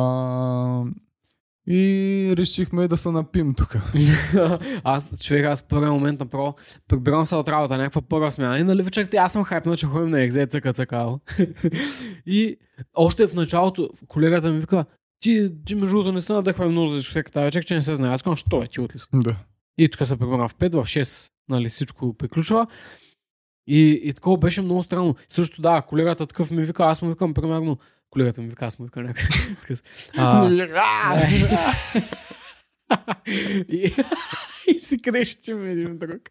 [1.67, 3.75] и решихме да се напим тук.
[4.83, 6.55] аз, човек, аз първия момент направо
[6.87, 10.09] прибирам се от работа, някаква първа смяна и нали вечерта аз съм хайпнал, че ходим
[10.09, 11.19] на екзе цъка цъкао.
[12.25, 12.57] и
[12.95, 14.85] още в началото колегата ми вика,
[15.19, 18.13] ти, ти между другото не се надъхвай много за тази вечер, че не се знае.
[18.13, 19.07] Аз казвам, що е, ти отли си.
[19.13, 19.35] Да.
[19.77, 22.67] И тук се прибрана в 5, в 6, нали, всичко приключва.
[23.67, 25.15] И, и такова беше много странно.
[25.29, 27.77] Също да, колегата такъв ми вика, аз му викам, примерно,
[28.09, 29.83] колегата ми вика, аз му викам някакъв.
[30.17, 30.47] А,
[33.69, 33.93] и,
[34.75, 36.21] и си крещи между друг.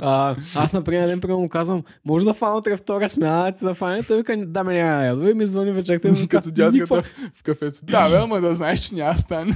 [0.00, 3.64] А, аз на предния ден примерно му казвам, може да фана утре втора смяна, ти
[3.64, 4.02] да фане.
[4.02, 7.02] Той вика, да ме няма ядове и ми звъни вечерта и ми Като дядката «Никаква
[7.34, 7.78] в кафето.
[7.82, 9.54] Да, бе, ама да знаеш, че няма стане.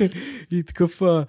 [0.50, 1.26] и такъв, а,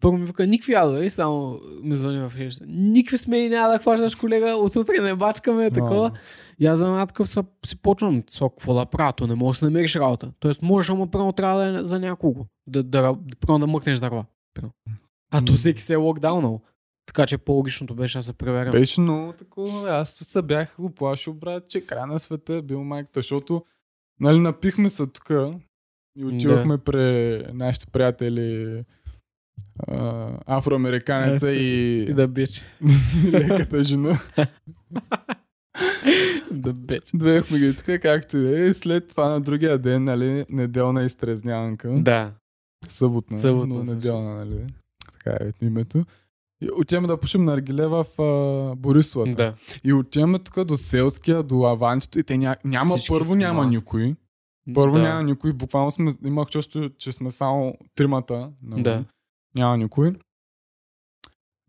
[0.00, 2.64] първо ми вика, никакви ядове, и само ми звъни в хреща.
[2.68, 6.12] Никакви смени няма да хващаш, колега, от утре не бачкаме, такова.
[6.58, 9.60] И аз за една такъв са, си почвам, со, какво да правя, то не можеш
[9.60, 10.32] да намериш работа.
[10.40, 13.98] Тоест можеш, ама първо трябва да е за някого, да, да, да, да, да мъкнеш
[13.98, 14.24] дърва.
[15.32, 16.60] А то всеки се е локдаунал.
[17.06, 18.70] Така че по-логичното беше да се проверя.
[18.70, 19.90] Беше много такова.
[19.90, 23.64] Аз се бях оплашил, брат, че край на света е бил майката, защото
[24.20, 25.30] нали, напихме се тук
[26.16, 28.84] и отивахме при нашите приятели
[29.88, 32.62] а, афроамериканеца Е, и, И да беше.
[33.32, 34.20] леката жена.
[36.50, 37.00] да беше.
[37.14, 38.74] Двехме ги тук, както и да е.
[38.74, 41.94] След това на другия ден, нали, неделна изтрезнянка.
[41.98, 42.32] Да.
[42.88, 44.66] Съботна, Съботна, но неделна, нали?
[45.12, 46.04] Така е името.
[46.62, 49.36] И отиваме да пушим наргиле в а, Борисовата.
[49.36, 49.54] Да.
[49.84, 52.56] И отиваме тук до селския, до лаванчето и те ня...
[52.64, 53.76] няма, Всички първо няма маски.
[53.76, 54.14] никой.
[54.74, 55.02] Първо да.
[55.02, 55.52] няма никой.
[55.52, 58.50] Буквално сме, имах чувство, че сме само тримата.
[58.62, 58.82] Нали?
[58.82, 59.04] Да.
[59.54, 60.12] Няма никой.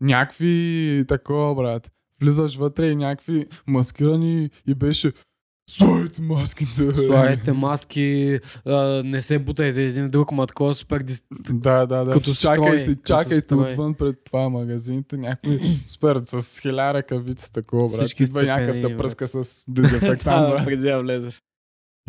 [0.00, 1.90] Някакви такова, брат.
[2.20, 5.12] Влизаш вътре и някакви маскирани и беше
[5.70, 6.94] Слагайте маските!
[6.94, 11.24] Слагайте маски, а, не се бутайте един друг, ма такова супер дис...
[11.50, 12.12] Да, да, да.
[12.12, 13.70] Като чакайте, строй, като чакайте строй.
[13.70, 15.16] отвън пред това магазините.
[15.16, 18.00] Някакви супер с хиляда ръкавици такова, брат.
[18.00, 20.64] Всички Идва някакъв да пръска с дезинфектант, брат.
[20.64, 21.42] преди да влезеш.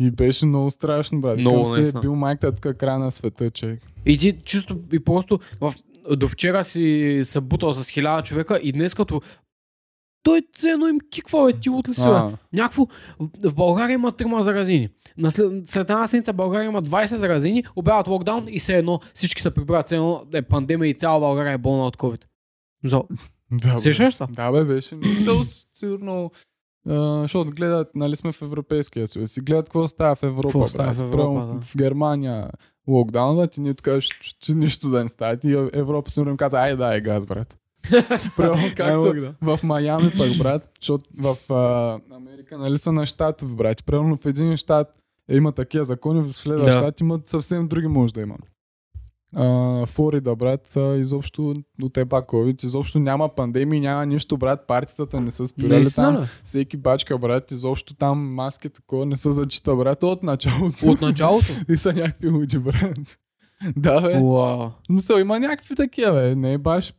[0.00, 1.38] И беше много страшно, брат.
[1.38, 3.80] Много, се е бил майката тук края на света, човек.
[4.06, 5.74] И ти чисто и просто в,
[6.16, 9.22] до вчера си се бутал с хиляда човека и днес като
[10.28, 12.06] той цено им киква, бе, ти от ли си,
[12.52, 12.86] Някакво,
[13.44, 14.88] в България има трима заразени.
[15.18, 19.42] На след, след една седмица България има 20 заразени, обявят локдаун и все едно всички
[19.42, 19.86] се прибират.
[19.86, 22.24] Все едно е пандемия и цяла България е болна от COVID.
[22.84, 23.02] За...
[23.50, 23.78] да.
[23.78, 24.24] Сещаш се?
[24.30, 24.96] Да, бе, беше.
[25.24, 25.42] То
[25.74, 26.30] сигурно
[26.86, 30.48] защото гледат, нали сме в Европейския съюз и гледат какво става в Европа.
[30.48, 31.60] Какво става в Европа, да.
[31.60, 32.50] в Германия
[32.88, 33.88] локдаунът и ние тук
[34.48, 35.38] нищо да не става.
[35.44, 37.58] И Европа сигурно им каза, ай да, е газ, брат.
[38.38, 39.34] Не както да.
[39.42, 43.84] в Майами пък, брат, защото в а, Америка, нали са на щатови, брат.
[43.84, 44.88] Примерно в един щат
[45.28, 46.78] е, има такива закони, в следващ Да.
[46.78, 48.36] щат имат съвсем други може да има.
[49.36, 55.20] А, Флорида, брат, а, изобщо от еба COVID, изобщо няма пандемии, няма нищо, брат, партията
[55.20, 56.26] не са спирали Наистина, там.
[56.44, 60.86] Всеки бачка, брат, изобщо там маски такова не са зачита, брат, от началото.
[60.86, 61.46] От началото?
[61.68, 62.98] И са някакви луди, брат.
[63.76, 64.18] да, бе.
[64.18, 64.70] Уау.
[64.88, 66.34] Мисъл, има някакви такива, бе.
[66.34, 66.94] Не е баш...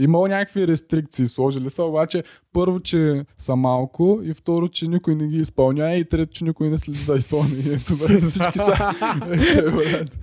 [0.00, 5.28] Имало някакви рестрикции, сложили са, обаче първо, че са малко и второ, че никой не
[5.28, 7.96] ги изпълнява и трето, че никой не следи за изпълнението.
[7.98, 8.22] Брат.
[8.22, 8.92] Всички са...
[9.32, 10.04] Е.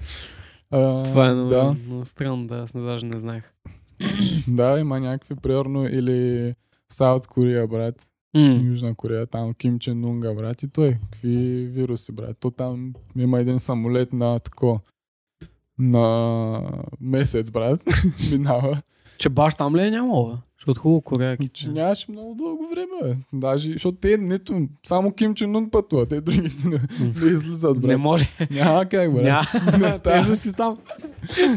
[0.72, 3.54] А, Това е много, Да, много странно, да, аз не даже не знаех.
[4.48, 6.54] да, има някакви, примерно, или
[6.90, 8.08] Саут Корея, брат.
[8.36, 10.64] М, Южна Корея, там Ким Чен Унга, брат.
[10.64, 12.38] И той, какви вируси, брат.
[12.40, 14.80] То там има един самолет на тако
[15.80, 16.62] на
[17.02, 17.84] месец, брат.
[18.32, 18.82] Минава.
[19.18, 20.38] Че баш там ли е нямало, бе?
[20.58, 23.16] Защото хубаво Корея ги Че нямаше много дълго време, бе.
[23.34, 26.78] Даже, защото те нито, само Ким Чен Ун пътува, те другите не,
[27.22, 27.88] не излизат, брат.
[27.88, 28.30] Не може.
[28.52, 29.24] Няма как, брат.
[29.24, 29.78] Няма.
[29.80, 30.24] Не става.
[30.26, 30.78] Си там.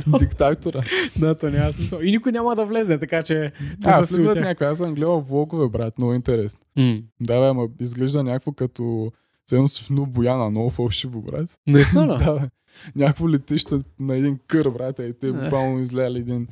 [0.18, 0.83] Диктатора.
[1.16, 1.99] Да, то няма смисъл.
[1.99, 4.44] И никой няма да влезе, така че те А, са си от влизат тях.
[4.44, 4.64] някакви.
[4.64, 5.99] Аз съм гледал влогове, брат.
[5.99, 6.61] Много интересно.
[6.77, 9.12] М, Да, бе, ама изглежда някакво като
[9.47, 11.51] Ценно си в Ну Бояна, много фалшиво, брат.
[11.66, 12.18] Наистина ли?
[12.18, 12.49] да.
[12.97, 15.33] Някакво летище на един кър, брат, и те Е.
[15.33, 16.47] буквално изляли един...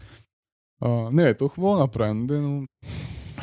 [0.80, 2.66] А, не, то хубаво направено, де, но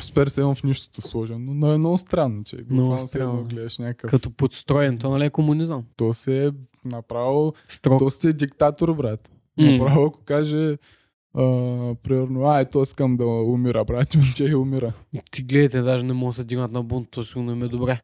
[0.00, 3.44] супер седно в нищото сложено, но е много странно, че седно странно.
[3.44, 4.10] гледаш някакъв...
[4.10, 5.84] Като подстроен, то нали е комунизъм.
[5.96, 6.50] То се е
[6.84, 7.54] направо...
[7.66, 7.98] Строг.
[7.98, 9.30] То си е диктатор, брат.
[9.60, 9.72] М.
[9.72, 10.78] Направо, ако каже...
[11.36, 11.42] А,
[11.94, 14.92] примерно, ай, то искам да умира, брат, че умира.
[15.30, 17.98] Ти гледайте, даже не могат да се дигнат на бунт, то сигурно им е добре.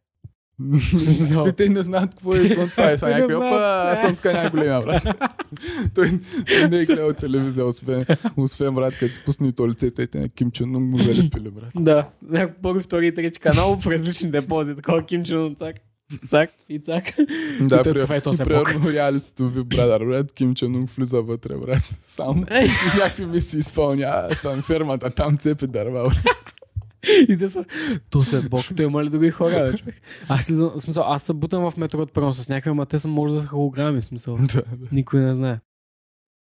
[1.45, 2.91] Те, те не знаят какво е извън това.
[2.91, 5.03] Е, са някакви, опа, аз съм така най-големия, брат.
[5.95, 8.05] той, той не е гледал телевизия, освен,
[8.37, 11.51] освен брат, като си пусне то лицето и те на Ким Чен Ун му залепили,
[11.51, 11.71] брат.
[11.77, 15.57] Да, някакво първи, втори и трети канал в различни депози, такова Ким Чен Ун,
[16.29, 17.05] цак, и цак.
[17.61, 21.57] Да, И при, такова, ето се примерно реалицето ви, брат, брат, Ким Чен влиза вътре,
[21.57, 21.83] брат.
[22.03, 22.45] Сам
[22.99, 24.29] някакви мисии изпълнява.
[24.43, 26.40] Там фермата, там цепи дърва, брат.
[27.29, 27.65] И те са,
[28.11, 29.95] то се е бог, той има ли други хора, бе, човек?
[30.29, 33.35] Аз си, смисъл, аз се бутам в метрото първо с някакви, ама те са може
[33.35, 34.37] да са холограми, смисъл.
[34.37, 35.59] да, да, Никой не знае.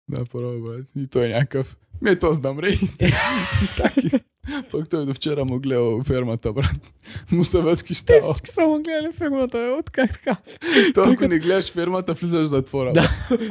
[0.09, 0.85] да, първо, брат.
[0.95, 1.77] И той е някакъв.
[2.01, 2.77] Ми, то знам, рей.
[3.77, 4.19] Как е?
[4.71, 6.71] Пък той до вчера му гледал фермата, брат.
[7.31, 8.19] Му се Те възхищава.
[8.21, 10.35] всички са му гледали фермата, бе, от как така?
[10.93, 12.93] Той ако като- не гледаш фермата, влизаш в затвора.
[12.93, 13.09] Да.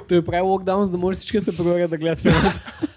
[0.08, 2.72] Той прави локдаун, за да може всички да се приберат да гледат фермата.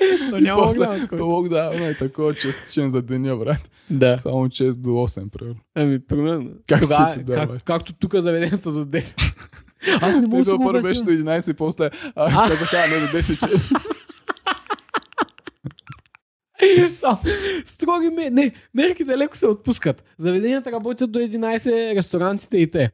[0.30, 1.00] То няма после, локдаун.
[1.00, 1.34] то такова.
[1.34, 3.70] локдаун е такова частичен за деня, брат.
[3.90, 4.18] Да.
[4.18, 5.60] Само 6 до 8, примерно.
[5.74, 6.50] Ами, примерно.
[6.68, 7.38] Как Тогава, цепи, да, бе.
[7.46, 9.34] как, както тук заведението са до 10.
[10.00, 11.90] Аз не мога да го първо беше до 11 и после а,
[12.44, 12.48] А.
[12.48, 13.46] казаха, не до 10, че...
[17.00, 17.18] Само,
[17.64, 18.30] Строги ме...
[18.30, 20.04] Не, мерките леко се отпускат.
[20.18, 22.90] Заведенията работят до 11, ресторантите и те.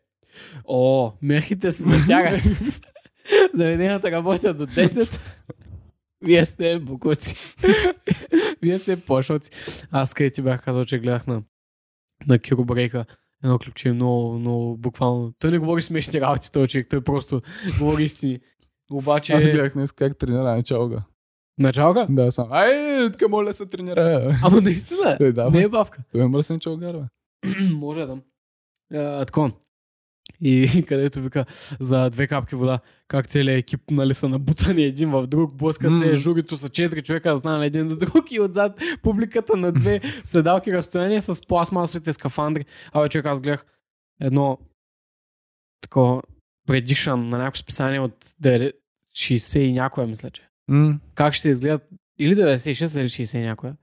[0.64, 2.44] О, мерките се затягат.
[3.54, 5.20] Заведенията работят до 10.
[6.26, 7.56] Вие сте букуци.
[8.62, 9.50] Вие сте пошоци.
[9.90, 11.42] Аз къде ти бях казал, че гледах на,
[12.28, 13.04] на Киро Брейка
[13.44, 15.32] едно клипче много, много буквално.
[15.38, 16.86] Той не говори смешни работи, този човек.
[16.90, 17.42] Той просто
[17.78, 18.40] говори истини.
[18.90, 19.32] Обаче...
[19.32, 21.02] Аз гледах днес как тренира началга.
[21.58, 22.06] Началка?
[22.10, 22.48] Да, сам.
[22.50, 24.38] Ай, тук моля се тренира.
[24.44, 25.16] Ама наистина.
[25.20, 26.02] Е, да, Не е бавка.
[26.12, 26.96] Той е мръсен чалгар.
[27.72, 28.18] Може да.
[28.94, 29.50] А, тако.
[30.40, 31.44] И където вика
[31.80, 35.98] за две капки вода, как целият екип нали, са набутани един в друг, блъскат М.
[35.98, 40.72] се, журито са четири човека, застанали един до друг и отзад публиката на две седалки
[40.72, 42.64] разстояние с пластмасовите скафандри.
[42.92, 43.64] Абе, човек, аз гледах
[44.20, 44.58] едно
[45.80, 46.22] такова
[46.66, 48.72] предишън на някакво списание от 9
[49.16, 53.76] 60 и някоя, мисля, че М, как ще изгледат или 96 или 60 някоя.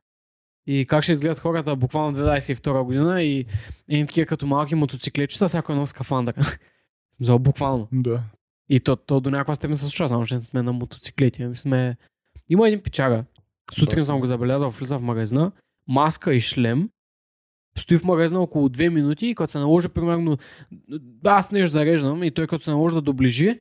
[0.68, 3.46] И как ще изгледат хората буквално 2022 година и
[3.90, 6.36] едни такива като малки мотоциклетчета, всяко едно в скафандър.
[7.16, 7.88] Смисъл, буквално.
[7.92, 8.24] Да.
[8.70, 11.44] И то, то до някаква степен се случва, само че сме на мотоциклети.
[11.44, 11.98] Ами сме...
[12.50, 13.24] Има един пичага.
[13.72, 14.06] Сутрин Точно.
[14.06, 15.52] съм го забелязал, влиза в магазина,
[15.88, 16.90] маска и шлем,
[17.78, 20.38] стои в магазина около 2 минути и като се наложи, примерно,
[21.24, 23.60] аз нещо зареждам и той като се наложи да доближи,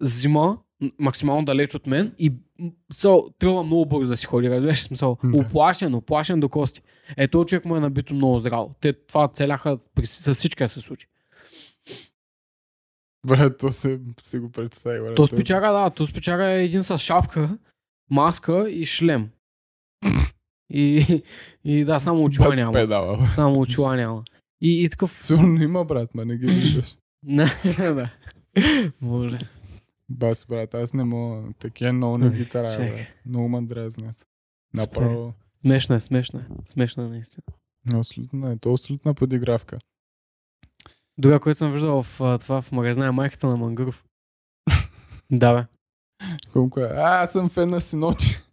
[0.00, 0.58] взима
[0.98, 2.32] максимално далеч от мен и
[2.92, 5.38] смисъл, трябва много бързо да си ходи, разбираш, смисъл, Да.
[5.38, 6.82] оплашен, оплашен до кости.
[7.16, 8.74] Е, този човек му е набито много здраво.
[8.80, 11.06] Те това целяха при, с всички да се случи.
[13.26, 15.14] Брат, то се, си го представи, брат.
[15.14, 17.58] То спичага, да, то спичага е един с шапка,
[18.10, 19.28] маска и шлем.
[20.70, 21.22] И,
[21.64, 22.72] и да, само очила няма.
[22.72, 23.28] педала.
[23.30, 24.22] Само очила няма.
[24.60, 25.18] И, и такъв...
[25.22, 26.96] Сигурно има, брат, ма не ги виждаш.
[27.22, 27.44] Не,
[27.78, 28.10] да.
[29.00, 29.38] Може.
[30.08, 31.48] Бас, брат, аз не мога.
[31.58, 32.90] Такива много не ги Ай, тарая, чакай.
[32.90, 33.06] брат.
[33.26, 34.26] Много ме дразнят.
[34.74, 35.34] Направо.
[35.60, 36.46] Смешно е, смешно е.
[36.66, 37.44] Смешно е наистина.
[37.94, 38.56] Абсолютно е.
[38.56, 39.78] То е абсолютна подигравка.
[41.18, 44.04] Друга, което съм виждал в а, това в магазина е майката на Мангаров.
[45.30, 45.66] да, бе.
[46.52, 46.84] Колко е?
[46.84, 48.38] А, аз съм фен на синоти.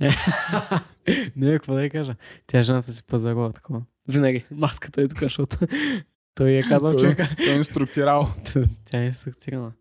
[1.36, 2.16] не, какво да я кажа.
[2.48, 3.82] Тя жената си пазарува такова.
[4.08, 4.46] Винаги.
[4.52, 5.58] Маската е тук, защото
[6.36, 7.30] той е казал човека.
[7.38, 8.34] Той е инструктирал.
[8.86, 9.72] Тя е инструктирана.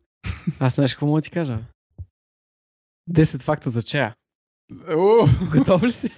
[0.59, 1.59] Аз знаеш какво мога да ти кажа?
[3.09, 3.23] бе?
[3.23, 4.15] 10 факта за чая.
[4.91, 6.11] О, Готов ли си?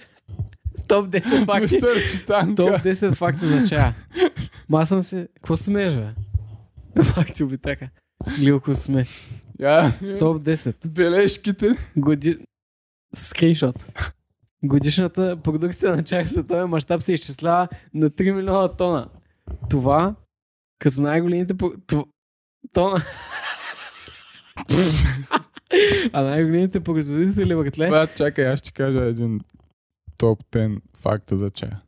[0.88, 1.60] Топ 10 факти.
[1.60, 2.62] мистер Топ Читанка.
[2.62, 3.94] 10 факта за чая.
[4.68, 5.26] Ма аз съм си...
[5.34, 6.14] Какво смееш, бе?
[7.02, 7.88] Факти обитака.
[8.38, 9.06] Глилко сме.
[10.18, 10.88] Топ 10.
[10.88, 11.70] бележките.
[11.96, 12.38] Годи...
[13.14, 13.84] Скриншот.
[14.62, 19.08] Годишната продукция на чай в световен мащаб се изчислява на 3 милиона тона.
[19.70, 20.14] Това,
[20.78, 21.54] като най-големите...
[22.72, 23.02] Тона.
[26.12, 29.40] А най-големите производители, братле, Брат, чакай, аз ще кажа един
[30.16, 31.80] топ 10 факта за чая.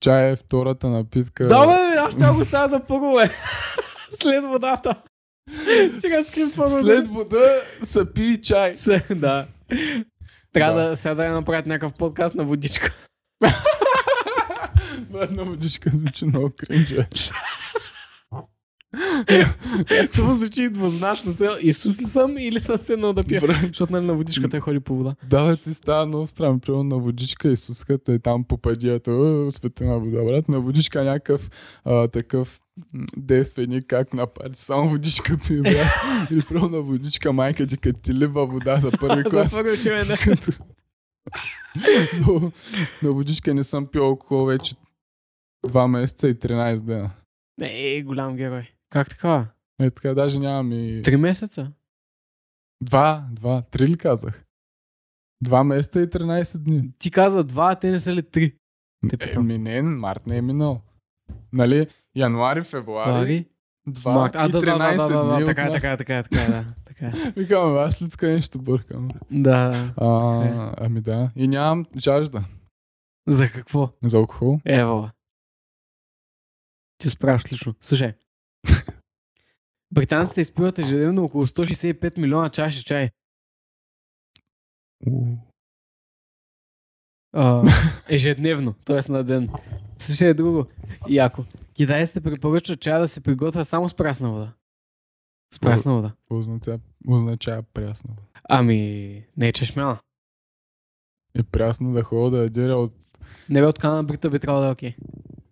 [0.00, 1.46] Чай е втората напитка.
[1.46, 3.30] Да, бе, аз ще го оставя за първо, бе.
[4.22, 4.94] След водата.
[6.00, 6.82] Сега скрим първо.
[6.82, 8.74] След вода са пи чай.
[8.76, 9.46] Се, да.
[10.52, 10.88] Трябва Да.
[10.88, 12.94] да, сега да направят някакъв подкаст на водичка.
[15.10, 17.06] Брат, на водичка звучи много кринджа.
[20.12, 21.34] Това звучи двузначно.
[21.60, 23.40] Исус ли съм или съм се едно да пия?
[23.66, 25.14] Защото нали на водичка той ходи по вода.
[25.24, 26.60] Да, бе, ти става много странно.
[26.60, 30.48] Примерно на водичка и суската е там по падията, о, светена вода, брат.
[30.48, 31.50] На водичка някакъв
[31.84, 32.60] а, такъв
[32.92, 34.54] м, действеник, как напади.
[34.56, 35.86] Само водичка пие, брат.
[36.30, 39.52] Или примерно на водичка майка ти, като ти лива вода за първи За клас.
[39.52, 40.16] първо учене, да.
[42.26, 42.52] Но,
[43.02, 44.74] на водичка не съм пил алкохол вече
[45.66, 47.10] 2 месеца и 13 дена.
[47.58, 48.71] Не, голям герой.
[48.92, 49.46] Как така?
[49.82, 51.02] Е, така, даже нямам и...
[51.02, 51.72] Три месеца?
[52.82, 54.44] Два, два, три ли казах?
[55.42, 56.92] Два месеца и 13 дни.
[56.98, 58.56] Ти каза два, а те не са ли три?
[59.08, 59.32] Те.
[59.36, 60.82] Еми не, март не е минал.
[61.52, 63.46] Нали, януари, февруари, Лари?
[63.86, 64.36] два Март.
[64.36, 65.44] А, и да, да, 13 да, да, да, дни.
[65.44, 67.32] така, е, от така, е, така, е, така, да, така.
[67.36, 69.08] Викам, аз след къде нещо бъркам.
[69.30, 69.92] Да.
[69.96, 71.30] А, ами да.
[71.36, 72.44] И нямам жажда
[73.28, 73.92] За какво?
[74.02, 74.60] за алкохол.
[74.64, 75.10] Ево.
[76.98, 77.74] Ти справиш лично.
[77.80, 78.14] Слушай.
[79.92, 83.10] Британците изпиват ежедневно около 165 милиона чаши чай.
[87.32, 87.62] А,
[88.08, 89.12] ежедневно, т.е.
[89.12, 89.50] на ден.
[89.98, 90.66] Слушай е друго.
[91.08, 91.44] Яко.
[91.74, 94.52] Китайците препоръчват чая да се приготвя само с прясна вода.
[95.54, 96.12] С прясна вода.
[96.20, 98.16] Какво означава, означава прясно?
[98.48, 98.76] Ами,
[99.36, 99.98] не е чешмяна.
[101.34, 102.94] Е прясно да ходя да ядера от...
[103.48, 104.96] Не бе от Кана Брита би трябвало да е окей.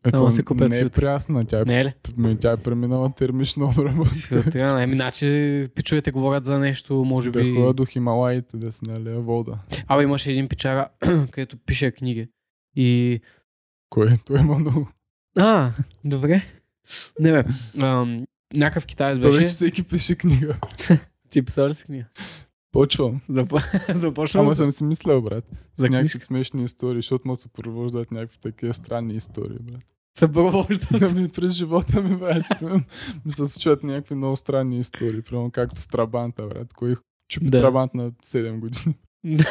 [0.04, 1.94] Ето, се купят не е прясна, тя е, Не е ли?
[2.40, 4.14] тя е преминала термична обработка.
[4.14, 4.82] Филтрирана.
[4.82, 7.54] Еми, значи пичовете говорят за нещо, може Да би...
[7.54, 9.58] ходя до Хималаите да си налея вода.
[9.86, 10.88] Абе, имаше един пичара,
[11.30, 12.28] където пише книги.
[12.76, 13.20] И...
[14.24, 14.88] Той има много.
[15.38, 15.72] А,
[16.04, 16.42] добре.
[17.20, 17.44] Не бе,
[17.78, 19.40] ам, някакъв китаец Той беше...
[19.42, 20.56] вече всеки пише книга.
[21.30, 22.04] Ти писал ли си книга?
[22.72, 23.20] Почвам.
[23.30, 24.56] Запо- Започвам Ама за...
[24.56, 25.44] съм си мислял, брат.
[25.76, 29.80] За някакви смешни истории, защото му се провождат някакви такива странни истории, брат.
[30.18, 31.00] Съпровождат.
[31.00, 32.44] Да ми през живота ми, брат,
[33.24, 35.22] ми се случват някакви много странни истории.
[35.22, 36.72] Примерно както с Трабанта, брат.
[36.72, 36.96] Кой
[37.28, 37.50] чупи Да.
[37.50, 37.62] да.
[37.62, 38.94] Трабант на 7 години.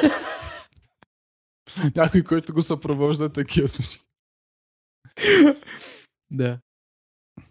[1.96, 4.02] Някой, който го съпровожда такива случаи.
[6.32, 6.60] да.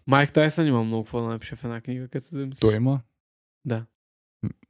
[0.07, 2.59] Майк Тайсън има много какво да напише в една книга, като се замисли.
[2.61, 3.01] Той има?
[3.65, 3.85] Да.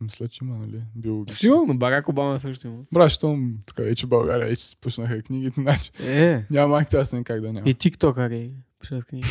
[0.02, 0.82] Мисля, че има, нали?
[0.96, 1.38] Биологично.
[1.38, 3.10] Сигурно, Барак Обама също има.
[3.10, 7.54] Щом така вече България вече се пушнаха книгите, значи Е, няма майк тасен как да
[7.54, 7.70] няма.
[7.70, 9.28] и тиктокъри пишат книги.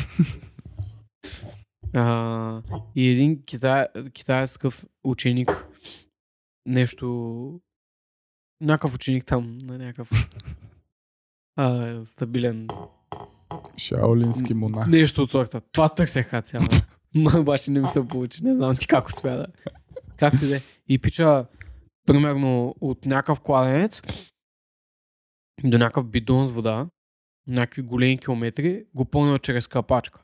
[1.94, 2.62] а,
[2.96, 5.66] и един китай, китаец такъв ученик,
[6.66, 7.61] нещо,
[8.61, 10.11] някакъв ученик там, на някакъв
[11.57, 12.68] а, стабилен,
[13.77, 14.87] Шаолински монах.
[14.87, 15.61] нещо от сорта.
[15.72, 16.66] Това търсех аз цяло.
[17.14, 19.46] Ма обаче не ми се получи, не знам ти как успя да.
[20.18, 20.61] Както и да е.
[20.88, 21.46] И пича,
[22.07, 24.02] примерно, от някакъв кладенец
[25.64, 26.87] до някакъв бидон с вода,
[27.46, 30.22] някакви големи километри, го пълнил чрез капачка.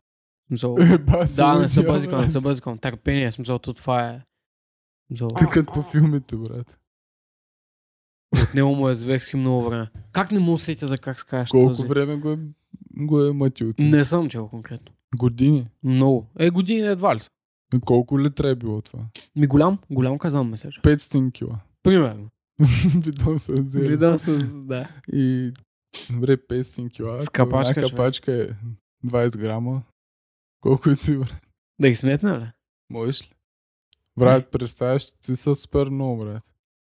[0.48, 0.76] Смисъл,
[1.26, 2.78] се да, не се бъзикам, не се бъзикам.
[2.78, 4.22] Търпение, смисъл, то това е.
[5.07, 6.78] Смисъл, Тъкат по филмите, брат.
[8.42, 9.90] от него му е зверски много време.
[10.12, 11.87] Как не му усетя за как скажеш Колко този?
[11.87, 12.38] време го е,
[12.96, 13.72] го е мътил?
[13.72, 13.85] ти?
[13.85, 14.92] Не съм чел конкретно.
[15.16, 15.68] Години.
[15.83, 16.26] Много.
[16.38, 17.30] Е, години едва ли са.
[17.80, 19.00] Колко литра е било това?
[19.37, 20.80] Ми голям, голям казан месеж.
[20.80, 21.60] 500 кила.
[21.82, 22.28] Примерно.
[23.04, 23.88] Бидон се взели.
[23.88, 24.56] Видам с...
[24.56, 24.88] Да.
[25.12, 25.52] И
[26.10, 27.20] добре, 500 кила.
[27.20, 28.48] С капачка, Една капачка е
[29.06, 29.82] 20 грама.
[30.60, 31.34] Колко е ти, брат?
[31.80, 32.46] Да ги сметна ли?
[32.90, 33.30] Можеш ли?
[34.18, 36.42] Брат, представяш, ти са супер много, брат.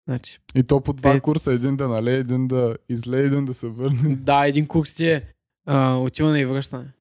[0.07, 1.21] Значи, И то по два Пет.
[1.21, 1.53] курса.
[1.53, 4.15] Един да налее, един да излее, един да се върне.
[4.15, 5.33] да, един курс ти е
[5.65, 6.91] а, отиване и връщане.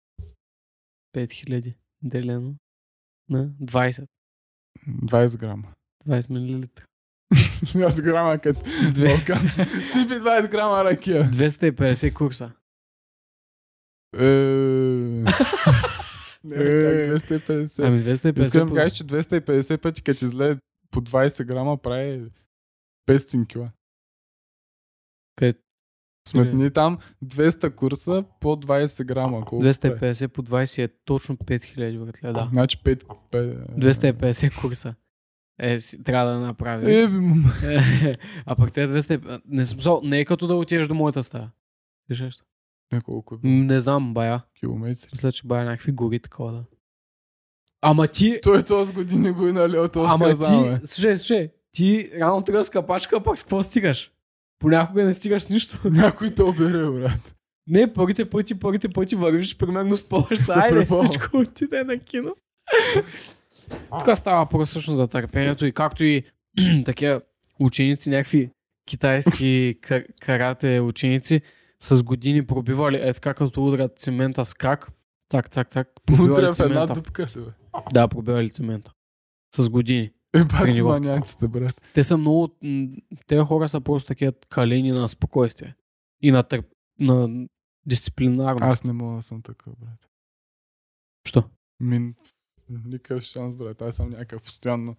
[1.16, 2.54] 5000 делено
[3.30, 4.06] на 20.
[4.88, 5.68] 20 грама.
[6.06, 6.68] 20 мл.
[7.34, 8.60] 20 грама, като
[8.92, 9.16] Две-.
[9.86, 11.24] Сипи 20 грама ракия.
[11.24, 12.52] 250 курса.
[14.14, 14.24] Е...
[16.44, 17.08] Не, Е.
[17.08, 17.86] как 250?
[17.86, 20.56] Ами 250 Искам да по- че 250 пъти, като излее
[20.90, 22.30] по 20 грама, прави
[23.06, 23.70] 500 кила.
[26.28, 29.40] Сметни там 200 курса по 20 грама.
[29.44, 29.72] Колко прави?
[29.72, 32.48] 250 по 20 е точно 5000, братле, да.
[32.52, 33.04] Значи 5...
[33.32, 34.94] 5 250 курса.
[35.60, 36.94] Е, си, трябва да направи.
[36.94, 37.16] Е, би,
[38.46, 39.40] а пък те 200...
[39.46, 41.50] Не, смисъл, не е като да отидеш до моята стая.
[42.08, 42.36] Виждаш?
[42.92, 44.40] Няколко М, Не знам, бая.
[44.60, 45.08] километри.
[45.12, 46.64] Мисля, че бая някакви гори такова да.
[47.80, 48.38] Ама ти...
[48.42, 50.80] Той този години го е налил, то Ама сказал, бе.
[50.80, 50.86] ти...
[50.86, 51.50] Слушай, слушай.
[51.72, 54.12] Ти рано тръгваш с капачка, пак с какво стигаш?
[54.58, 55.78] Понякога не стигаш нищо.
[55.90, 57.34] Някой те обере, брат.
[57.66, 62.34] Не, първите пъти, първите пъти вървиш, примерно спориш айде всичко отиде на кино.
[63.98, 66.22] Тук става въпрос всъщност за търпението и както и
[66.84, 67.20] такива
[67.60, 68.50] ученици, някакви
[68.86, 71.40] китайски кар- карате ученици
[71.80, 74.88] с години пробивали, е така като удрят цемента с крак,
[75.28, 77.28] так, так, так, пробивали в една дупка.
[77.92, 78.92] Да, пробивали цемента.
[79.56, 80.10] С години.
[80.34, 81.00] Е, Тренировка.
[81.00, 81.80] маняците, брат.
[81.94, 82.48] Те са много...
[83.26, 85.74] Те хора са просто такива калени на спокойствие.
[86.22, 86.66] И на, търп...
[86.98, 87.46] на
[87.86, 88.62] дисциплинарност.
[88.62, 90.08] Аз не мога да съм такъв, брат.
[91.28, 91.50] Що?
[91.80, 92.14] Мин...
[92.70, 93.82] Никакъв шанс, брат.
[93.82, 94.96] Аз съм някакъв постоянно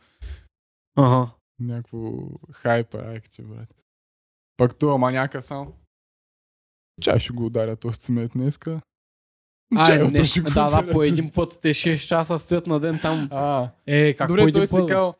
[0.95, 1.31] Ага.
[1.59, 2.11] някакво
[2.51, 3.75] хайпер акти, брат.
[4.57, 5.73] Пак това маняка сам.
[7.01, 8.81] Чай ще го ударя този цимет днеска.
[9.75, 13.27] Ай, не, да, да, по един път те 6 часа стоят на ден там.
[13.31, 14.69] А, Е, как по добре, един той път?
[14.69, 15.15] си казал,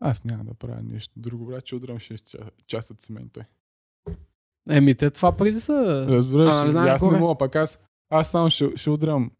[0.00, 3.42] аз няма да правя нещо друго, брат, ще удрям 6 часа, часа цимент той.
[4.70, 6.06] Еми, те това преди са...
[6.08, 7.18] Разбираш, А, а, не знаеш аз не кога?
[7.20, 7.78] мога, пък аз,
[8.10, 9.30] аз само ще, ще удрям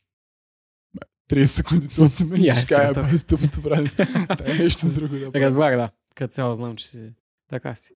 [1.31, 3.61] бе, 30 секунди от цимент Я, и ще кажа, без тъпото.
[4.39, 5.45] Дай нещо друго да правя.
[5.45, 5.91] Разбрах, да.
[6.15, 7.13] Като цяло знам, че си
[7.49, 7.95] така си.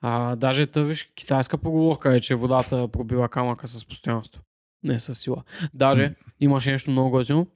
[0.00, 4.42] А, даже та виж, китайска поговорка е, че водата пробива камъка с постоянство.
[4.82, 5.42] Не с сила.
[5.74, 7.46] Даже имаше нещо много готино.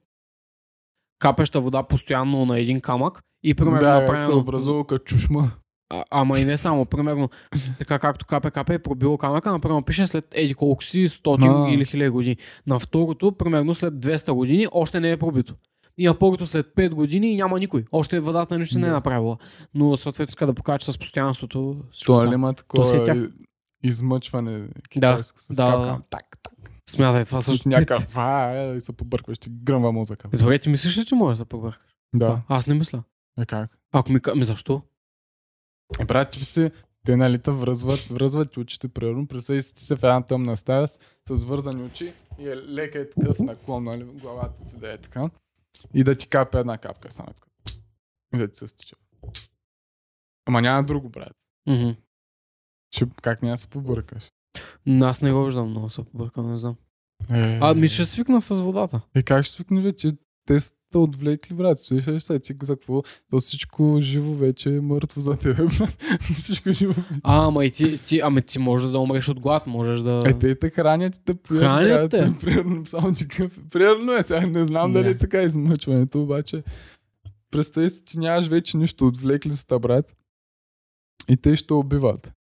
[1.19, 5.51] Капеща вода постоянно на един камък и примерно Да, как се направено- образува като чушма.
[5.89, 7.29] А, ама и не само, примерно,
[7.79, 11.71] така както капе капе е пробило камъка, например пише след еди колко си, 100 А.
[11.71, 12.37] или 1000 години.
[12.67, 15.55] На второто, примерно след 200 години, още не е пробито.
[15.97, 17.85] И на първото след 5 години няма никой.
[17.91, 19.37] Още водата нищо не е направила.
[19.73, 21.75] Но съответно иска да покаже, с постоянството.
[22.05, 23.27] Това ли има е такова
[23.83, 25.79] измъчване китайско с да, капка?
[25.79, 26.01] да.
[26.09, 26.52] Так, так.
[26.89, 27.69] Смятай това също.
[27.69, 30.29] някакъв, а, е, и се побъркваш, ти гръмва мозъка.
[30.33, 31.95] Е, Добре, ти мислиш ли, че можеш да побъркаш?
[32.15, 33.03] Да, Аз не мисля.
[33.39, 33.77] е как?
[33.91, 34.81] Ако ми, ка- ми защо?
[35.99, 36.71] Е, брат, ти си,
[37.05, 40.87] те нали те връзват, връзват ти очите, примерно, представи ти се в една тъмна стая
[40.87, 44.97] с, с вързани очи и е лека е такъв наклон, нали, главата ти да е
[44.97, 45.29] така.
[45.93, 47.49] И да ти капе една капка само така.
[48.35, 48.95] И да ти се стича.
[50.45, 51.33] Ама няма друго, брат.
[51.67, 51.89] Мгм.
[52.95, 54.31] Ще, как няма се побъркаш?
[54.85, 56.75] М, Аз не го виждам много се побъркам, не знам.
[57.31, 59.01] Е, А, ми ще свикна с водата.
[59.15, 60.09] Е, как ще свикне вече?
[60.45, 61.79] Те са отвлекли, брат.
[61.79, 63.01] Слушаш се, ти за какво?
[63.31, 66.03] То всичко живо вече е мъртво за тебе, брат.
[66.37, 67.19] всичко живо вече.
[67.23, 70.21] А, ама и ти, ти, ами ти можеш да умреш от глад, можеш да...
[70.25, 72.11] Е, те те хранят и Хранят брат.
[72.11, 72.33] те?
[72.41, 73.61] Примерно, само ти кафе.
[73.71, 74.93] Примерно е, сега не знам Не.
[74.93, 76.63] дали е така измъчването, обаче
[77.51, 80.15] представи си, ти нямаш вече нищо, отвлекли са брат.
[81.29, 82.31] И те ще убиват.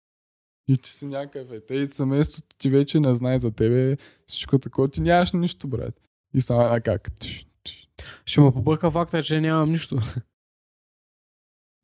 [0.72, 1.60] И ти си някакъв, е.
[1.60, 3.96] Те и семейството ти вече не знае за тебе
[4.26, 4.88] всичко такова.
[4.88, 6.00] Ти нямаш нищо, брат.
[6.34, 7.18] И само а как?
[7.18, 7.88] Тш, тш.
[8.26, 9.98] Ще ме побърка факта, че нямам нищо.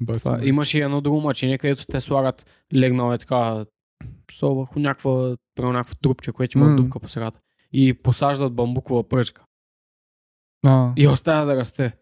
[0.02, 3.66] Баци, Това, имаше и едно друго мъчение, където те слагат легнал е така
[4.32, 6.76] со върху някаква, примерно някакво трупче, което има М.
[6.76, 7.40] дупка по средата.
[7.72, 9.44] И посаждат бамбукова пръчка.
[10.66, 10.92] А.
[10.96, 11.96] И оставя да расте.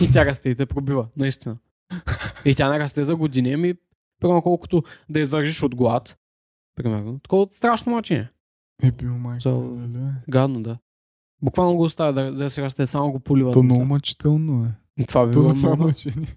[0.00, 1.58] И тя расте и те пробива, наистина.
[2.44, 3.74] И тя не расте за години, ами
[4.20, 6.18] примерно колкото да издържиш от глад.
[6.74, 7.18] Примерно.
[7.18, 8.30] Такова страшно мъчение.
[8.82, 9.40] Е бил майка.
[9.40, 10.12] За- дали?
[10.28, 10.78] Гадно, да.
[11.42, 13.52] Буквално го оставя да, да се расте, само го поливат.
[13.52, 15.04] То много мъчително е.
[15.04, 15.82] Това би То било много.
[15.82, 16.36] мъчение.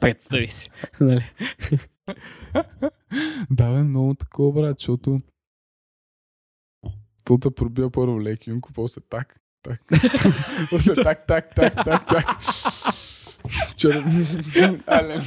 [0.00, 0.70] Представи си.
[1.00, 1.24] Нали?
[3.50, 5.20] Да, бе, много такова, брат, защото
[7.24, 9.80] то да пробия първо лекинко, после так, так,
[10.70, 12.26] после так, так, так, так, так.
[13.76, 14.04] Чер...
[14.86, 15.20] Але.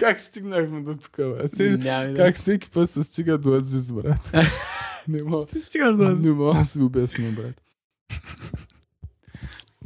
[0.00, 1.16] Как стигнахме до тук?
[1.46, 4.32] Се, как всеки път се стига до Азиз, брат?
[5.08, 7.60] Не мога, Ти стигаш не мога да си обясня, брат.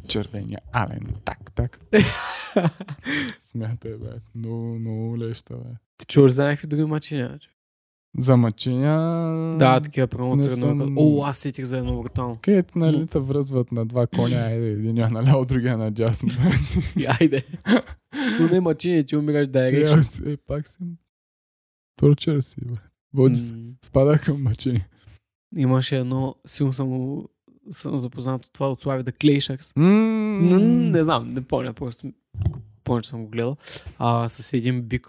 [0.08, 1.80] Червения Ален, так, так.
[3.40, 4.10] Смятай, бе.
[4.34, 5.70] Много, много леща, бе.
[5.98, 7.38] Ти чуваш за някакви други мъчения?
[8.18, 8.98] За мъчения...
[9.58, 12.38] Да, такива прямо съм- О, аз сетих за едно брутално.
[12.42, 16.28] Където нали те връзват на два коня, айде, един е наляво, другия на дясно.
[16.98, 17.44] И Айде.
[18.36, 19.84] То не е мъчение, ти умираш да е,
[20.26, 20.76] е пак си...
[21.96, 22.74] Торчер си, бе.
[23.14, 23.54] Води се.
[23.84, 24.88] Спада към мъчение.
[25.56, 27.22] Имаше едно, силно съм,
[27.70, 29.72] съм запознат от това от Слави да Клейшърс.
[29.76, 29.88] М,
[30.90, 32.12] Не знам, не помня, просто
[32.84, 33.56] помня, че съм го гледал.
[33.98, 35.08] А, с един бик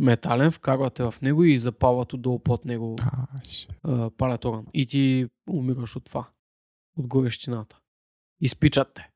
[0.00, 3.70] метален, вкарвате в него и запалват отдолу под него А, шит.
[3.82, 4.66] а, палят огън.
[4.74, 6.28] И ти умираш от това.
[6.98, 7.78] От горещината.
[8.40, 9.06] Изпичат те.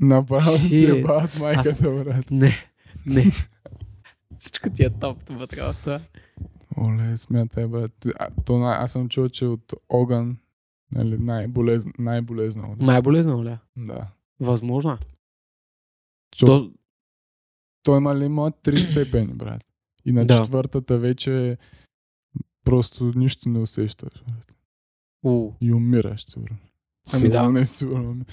[0.00, 2.30] Направо ти е бават майката, брат.
[2.30, 2.52] Не,
[3.06, 3.30] не.
[4.38, 6.00] Всичко ти е топ вътре в това.
[6.78, 8.06] Оле, смятай, брат.
[8.18, 10.36] А, то, аз съм чул, че от огън
[10.92, 12.76] нали, най-болез, най-болезно.
[12.78, 13.48] Най-болезнено ли?
[13.48, 13.58] е?
[13.76, 14.06] Да.
[14.40, 14.92] Възможно.
[14.92, 14.96] е.
[16.34, 16.74] Защото То,
[17.82, 19.64] той има ли има три степени, брат.
[20.04, 20.42] И на Да.
[20.42, 21.58] четвъртата вече
[22.64, 24.24] просто нищо не усещаш.
[25.24, 26.56] У, И умираш, сигурно.
[27.14, 27.50] Ами да.
[27.50, 28.24] Не сигурно.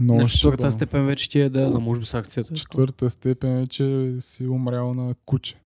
[0.00, 0.70] Много на четвърта бъде.
[0.70, 2.54] степен вече ти е да, за може би с акцията.
[2.54, 5.60] Четвърта степен вече си умрял на куче.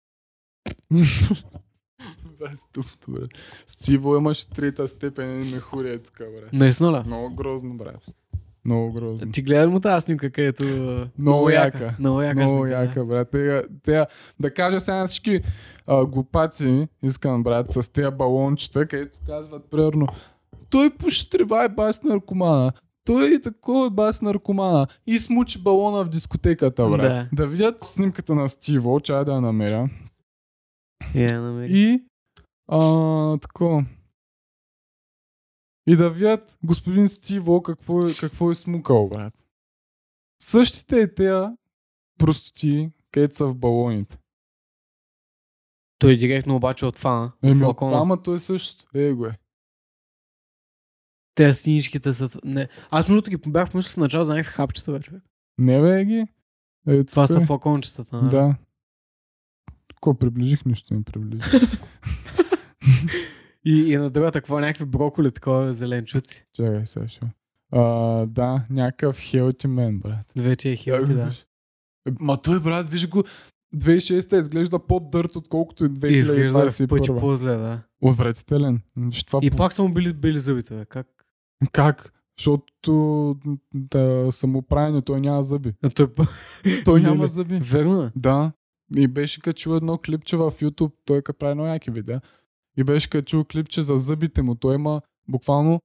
[2.52, 3.30] Е ступто, брат.
[3.68, 6.54] Стиво имаш трета степен и мехурия тук, брат.
[6.54, 7.08] Наистина ли?
[7.08, 8.06] Много грозно, брат.
[8.66, 9.32] Много грозно.
[9.32, 10.64] Ти гледа му тази снимка, където...
[11.18, 11.96] Много яка.
[12.00, 13.30] Много яка Много снимка, яка, брат.
[13.32, 14.06] Те, те,
[14.40, 15.42] да кажа сега на всички
[15.88, 20.08] а, глупаци, искам, брат, с тези балончета, където казват, примерно,
[20.70, 22.72] той поштрива и бас наркомана.
[23.06, 24.88] Той е такова бас наркомана.
[25.08, 27.02] И смучи балона в дискотеката, брат.
[27.02, 27.30] Да.
[27.34, 29.90] да видят снимката на Стиво, чая да я намеря.
[31.16, 31.72] Е, намери.
[31.72, 32.04] И
[32.68, 33.84] а, тако.
[35.88, 39.34] И да видят господин Стиво какво е, какво е смукал, брат.
[40.42, 41.58] Същите е тея
[42.18, 44.18] простоти, където са в балоните.
[46.00, 47.26] Той директно обаче от фана.
[47.26, 47.98] От Еми, флакона.
[47.98, 48.86] ама той също.
[48.94, 49.38] Е, го е.
[51.36, 52.40] Те синичките са...
[52.44, 52.70] Не.
[52.90, 55.12] Аз между ги бях помислил в начало за някакви хапчета вече.
[55.58, 56.26] Не бе, ги.
[56.88, 57.46] Е, Това са е.
[57.46, 58.16] флакончетата.
[58.16, 58.30] нали?
[58.30, 58.56] Да.
[60.02, 61.52] Ко приближих, нищо не приближих.
[63.66, 66.46] И, и на другата, какво е някакви броколи, такова зеленчуци.
[66.56, 67.20] Чакай сега ще.
[67.72, 67.82] А,
[68.26, 70.32] да, някакъв хелти мен, брат.
[70.36, 71.32] Вече е хилти, да.
[72.08, 73.24] Е, Ма той, брат, виж го,
[73.76, 77.20] 2006 изглежда по-дърт, отколкото и И изглежда в пъти 2021.
[77.20, 77.84] по-зле, да.
[78.02, 78.82] Отвратителен.
[79.28, 80.86] Това И по- пак са му били, били зъбите, бе.
[80.86, 81.08] Как?
[81.72, 82.14] Как?
[82.38, 83.36] Защото
[83.74, 85.74] да, самоправене, той няма зъби.
[85.84, 86.08] А той...
[86.86, 87.60] Той Не, няма зъби.
[87.60, 88.12] Верно е.
[88.16, 88.52] Да.
[88.98, 92.22] И беше качил едно клипче в YouTube, той като прави много яки видеа.
[92.78, 94.56] И беше качил клипче за зъбите му.
[94.56, 95.82] Той има буквално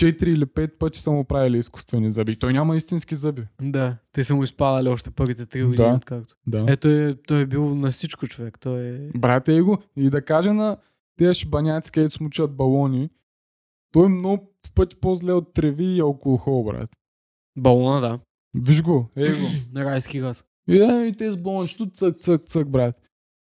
[0.00, 2.36] 4 или 5 пъти са му правили изкуствени зъби.
[2.36, 3.42] Той няма истински зъби.
[3.62, 5.66] Да, те са му изпадали още първите три Да.
[5.66, 6.34] години, откакто.
[6.46, 6.64] Да.
[6.68, 8.58] Ето е, той е бил на всичко човек.
[8.60, 9.10] Той е...
[9.18, 9.78] Брат е го.
[9.96, 10.76] И да кажа на
[11.18, 13.10] тези шибаняци, където смучат балони,
[13.92, 16.90] той е много в пъти по-зле от треви и алкохол, брат.
[17.58, 18.18] Балона, да.
[18.54, 19.46] Виж го, ей го.
[19.72, 20.44] На райски газ.
[20.68, 23.01] И, е, и те с балончето цък, цък, цък, брат.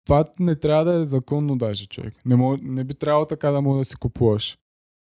[0.05, 2.15] Това не трябва да е законно даже, човек.
[2.27, 4.59] Не, мож, не би трябвало така да мога да си купуваш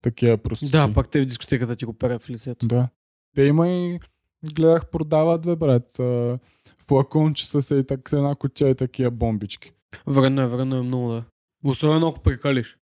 [0.02, 0.72] такива простоти.
[0.72, 2.68] Да, пак те в дискотеката ти го перат в лицето.
[2.68, 2.90] Да.
[3.36, 4.00] Те има и
[4.54, 6.00] гледах продават, бе, брат.
[6.00, 6.40] а,
[6.88, 9.72] Флаконче с, и так, с една кутия и такива бомбички.
[10.08, 11.24] Вредно е, вредно е много, да.
[11.64, 12.78] Особено ако прекалиш.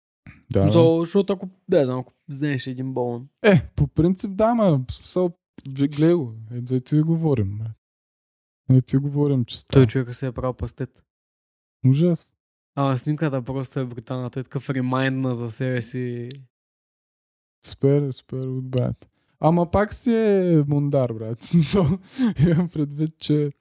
[0.52, 0.68] Да.
[1.00, 3.28] Защото ако, да, знам, ако вземеш един балон.
[3.42, 5.32] Е, по принцип да, ма смисъл,
[5.68, 6.34] гледай го.
[6.52, 7.72] Е, за ти говорим, брат.
[8.78, 9.86] Е, ти говорим, че става.
[9.86, 11.04] Той човека се е правил пастет.
[11.88, 12.34] Ужас.
[12.76, 14.30] А, снимката просто е брутална.
[14.30, 16.30] Той е такъв ремайндна за себе си.
[17.66, 19.10] Супер, супер, от брат.
[19.40, 21.52] Ама пак си е мундар, брат.
[22.40, 23.52] Имам предвид, че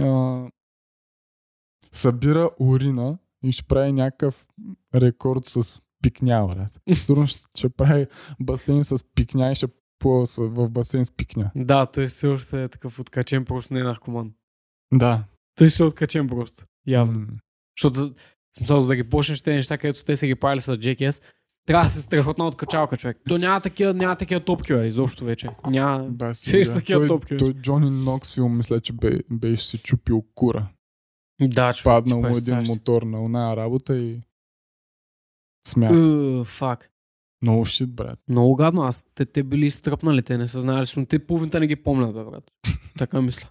[0.00, 0.42] а,
[1.92, 4.46] събира урина и ще прави някакъв
[4.94, 6.80] рекорд с пикня, брат.
[6.98, 8.06] Сигурно ще, ще прави
[8.40, 9.66] басейн с пикня и ще
[9.98, 11.50] плува в басейн с пикня.
[11.56, 14.32] Да, той все още е такъв откачен, просто не е наркоман.
[14.94, 15.24] Да.
[15.54, 16.64] Той си е откачен просто.
[16.86, 17.20] Явно.
[17.20, 17.26] М,
[17.78, 18.14] Защото,
[18.56, 21.22] смисъл, за да ги почнеш тези неща, където те са ги правили с JKS,
[21.66, 23.18] трябва да се страхотна откачалка, човек.
[23.28, 25.48] То няма такива, няма такива топки, бе, изобщо вече.
[25.66, 26.08] Няма...
[26.10, 26.32] Да.
[26.74, 30.68] такива той, топки, той Джони Ноксфилм, мисля, че бе, беше си чупил кура.
[31.40, 31.84] Да, човек.
[31.84, 32.72] Паднал му един си.
[32.72, 34.20] мотор на оная работа и
[35.66, 35.90] смя.
[36.40, 36.90] Е, Фак.
[37.42, 38.18] Много шит, брат.
[38.28, 38.82] Много гадно.
[38.82, 42.14] Аз те, те били изтръпнали, те не са знаели, но те половината не ги помнят,
[42.14, 42.44] бе, брат.
[42.98, 43.48] Така мисля.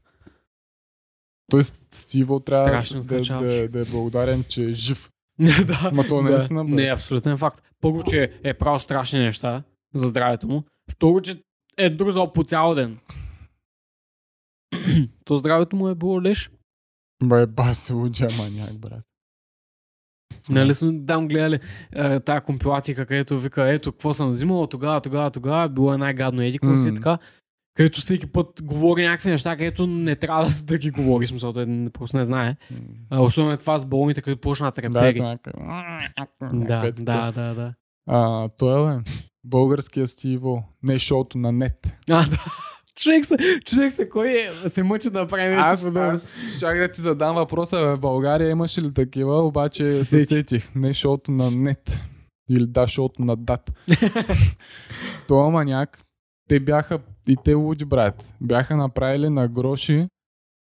[1.51, 5.09] Тоест, Стиво трябва да, да, да, да, е благодарен, че е жив.
[5.39, 5.91] да.
[5.93, 6.21] Ма то да.
[6.21, 6.71] наистина, бе.
[6.71, 7.63] Не, абсолютен факт.
[7.81, 10.63] Първо, че е правил страшни неща за здравето му.
[10.91, 11.41] Второ, че
[11.77, 12.99] е друзал по цял ден.
[15.25, 16.51] То здравето му е било леш.
[17.23, 19.03] Бе, баси лудия маняк, брат.
[20.49, 21.59] Нали сме там гледали
[21.91, 26.41] е, тая компилация, където вика, ето, какво съм взимал тогава, тогава, тогава, било е най-гадно,
[26.41, 26.95] еди, какво си М.
[26.95, 27.17] така.
[27.75, 31.65] Където всеки път говори някакви неща, където не трябва да, да ги говори, смисъл, той
[31.65, 32.55] не, просто не знае.
[33.09, 35.17] А, особено това с болните, където почна да Да, трепери.
[35.17, 35.37] Да,
[36.53, 37.73] някакъв е да, да, да.
[38.07, 38.99] А, той е.
[39.43, 40.63] Българския Стиво.
[40.83, 41.87] Не шоуто на нет.
[42.09, 42.37] А, да.
[42.95, 44.29] Човек се, човек се, кой
[44.65, 46.09] е, се мъчи да направи нещо Аз, подобно.
[46.09, 50.27] аз чак да ти задам въпроса, в България имаше ли такива, обаче Се се сетих.
[50.27, 50.75] сетих.
[50.75, 52.03] Не шоуто на нет.
[52.49, 53.71] Или да, шоуто на дат.
[55.27, 56.04] Той маняк
[56.47, 60.07] те бяха, и те луди, брат, бяха направили на гроши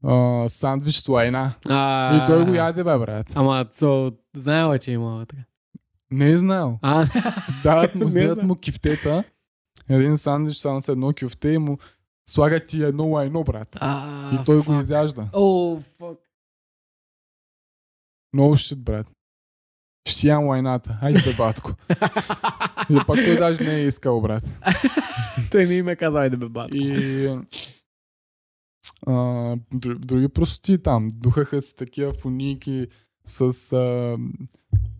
[0.04, 1.54] а, сандвич с лайна.
[1.68, 3.26] А, И той го яде, бе, брат.
[3.34, 5.36] Ама, цо, знаела, че има вътре.
[6.10, 6.78] Не е знаел.
[6.82, 7.04] А,
[7.62, 8.46] Дават му, вземат знам.
[8.46, 9.24] му кифтета,
[9.88, 11.78] един сандвич само с едно кюфте и му
[12.28, 13.68] слагат ти едно лайно, брат.
[13.80, 14.80] а, И той го fuck.
[14.80, 15.28] изяжда.
[15.32, 16.18] О, фак.
[18.32, 19.06] Много щит, брат.
[20.08, 20.96] Ще ям лайната.
[21.00, 21.72] Хайде, бе, батко.
[22.90, 24.44] И пак той даже не е искал, брат.
[25.50, 26.74] Той не им е казал, айде бе, бат.
[26.74, 27.26] И
[29.06, 29.12] а,
[29.74, 31.08] дру- други простоти там.
[31.16, 32.86] Духаха си такива фуники
[33.24, 33.40] с
[33.72, 34.16] а,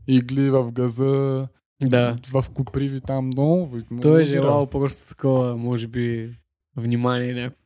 [0.07, 1.49] игли в газа,
[1.83, 2.19] Да.
[2.33, 3.27] в коприви там.
[3.27, 6.37] Много, Той е желал просто такова, може би,
[6.77, 7.61] внимание някакво.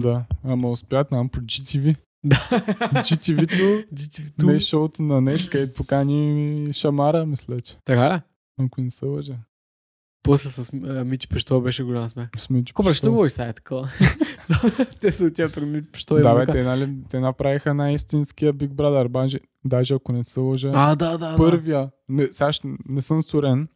[0.00, 1.96] Да, ама успят нам по GTV.
[2.24, 2.36] Да.
[2.36, 4.46] GTV-то GTV-то.
[4.46, 7.76] не е шоуто на нет, където покани Шамара, мисля, че.
[7.84, 8.20] Така ли?
[8.64, 9.36] Ако не се лъжа.
[10.22, 12.30] После с а, Мити Пештова беше голям смях.
[12.64, 13.90] Че Копа, пише- ще го сега такова.
[15.00, 18.68] Те се отива при Мити Пештова и Да, бе, те, нали, те направиха най-истинския Big
[18.68, 19.08] Brother.
[19.08, 20.70] Банжи, даже ако не се лъжа.
[20.74, 23.68] А, да, да, първия, не, сега ще, не съм сурен,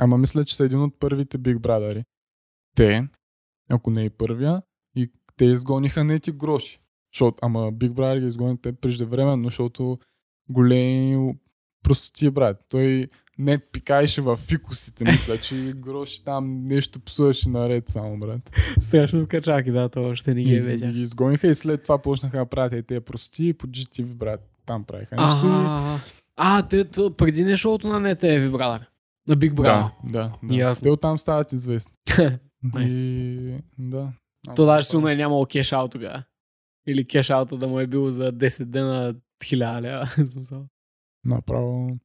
[0.00, 2.04] ама мисля, че са един от първите Big Brother.
[2.76, 3.08] Те,
[3.70, 4.62] ако не и първия,
[4.96, 6.80] и те изгониха нети гроши.
[7.12, 9.98] Защото, ама Big Brother ги изгони те преждевременно, защото
[10.48, 11.34] големи
[11.82, 12.56] простоти, брат.
[12.70, 13.08] Той
[13.38, 18.50] не пикаеше в фикусите, мисля, че гроши там нещо псуваше наред само, брат.
[18.80, 20.86] Страшно качаки, да, това още не ги И, е и вече.
[20.86, 24.40] ги изгониха и след това почнаха да правят и тези простоти и по GTV, брат.
[24.66, 25.46] Там правиха нещо.
[25.46, 25.98] и- А,
[26.36, 28.80] а, те, преди не е шоуто на не е Ви Brother.
[29.28, 29.62] На Big Brother.
[29.64, 30.54] Да, да, да.
[30.54, 30.84] Ясно.
[30.84, 31.92] Те оттам стават известни.
[32.78, 34.12] И да.
[34.56, 36.22] То даже силно е нямало кеш аут тогава.
[36.90, 40.66] Или кеш аута да му е било за 10 дена 1000 лева.
[41.24, 41.98] Направо.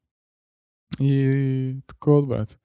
[1.01, 2.59] И такова, брат.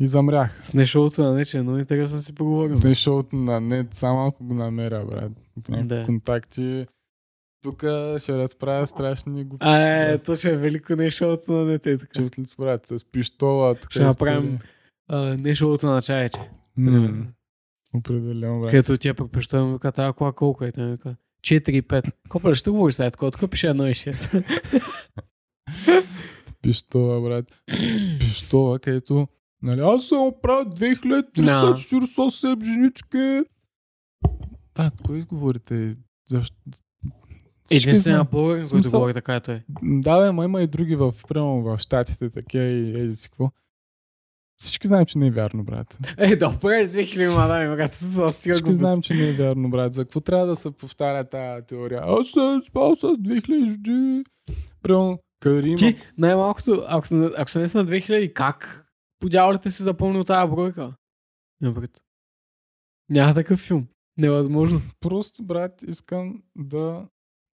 [0.00, 0.60] И замрях.
[0.66, 2.80] С не шоуто на нече, но интересно си поговорим.
[2.80, 5.32] Те шоуто на нет, само ако го намеря, брат.
[5.68, 6.02] Някакви Да.
[6.06, 6.86] контакти.
[7.62, 7.78] Тук
[8.18, 9.70] ще разправя страшни глупости.
[9.72, 10.24] А, е, брат.
[10.24, 11.98] то ще е велико не шоуто на дете.
[11.98, 12.22] Така.
[12.22, 13.74] Чутлиц, брат, с пиштола.
[13.74, 14.58] Тук Ще направим
[15.08, 16.50] а, не шоуто на чаече.
[16.78, 17.26] М,
[17.98, 18.70] Определено, брат.
[18.70, 20.72] Където тя пък пеща му вика, кола колко е?
[20.72, 22.10] Той ми вика, 4-5.
[22.28, 24.44] Копа, ще говориш такова, тук пише 1,6.
[26.62, 27.46] Пиштола, брат.
[28.20, 29.28] Пиштола, където
[29.62, 33.42] Нали, аз съм оправил 2347 женички.
[34.74, 35.96] Брат, кой говорите?
[36.28, 36.56] Защо?
[37.72, 38.26] Знаем.
[38.32, 39.62] българин, който говори така, е той.
[39.82, 43.50] Да, бе, ма има и други в, примерно в Штатите, такива и еди си какво.
[44.58, 45.98] Всички знаем, че не е вярно, брат.
[46.18, 49.94] Е, да, през 2000 мадами, брат, със сега Всички знаем, че не е вярно, брат.
[49.94, 52.00] За какво трябва да се повтаря тази теория?
[52.04, 54.24] Аз съм спал с 2000 жди.
[54.82, 55.76] Примерно, Карима.
[55.76, 57.06] Ти, най-малкото, ако,
[57.36, 58.88] ако са не са на 2000, как
[59.18, 60.94] по дяволите си запомнил тази бройка?
[61.60, 62.00] Не, брат.
[63.08, 63.86] Няма такъв филм.
[64.16, 64.80] Невъзможно.
[65.00, 67.08] Просто, брат, искам да...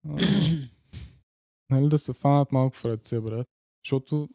[0.09, 0.17] А,
[1.71, 3.47] нали, да се фанат малко в ръце, брат.
[3.85, 4.29] Защото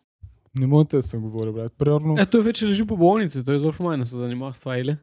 [0.60, 1.74] не мога да се говори, брат.
[1.78, 3.44] Примерно, Е, той вече лежи по болница.
[3.44, 4.98] Той изобщо май не се занимава с това, или?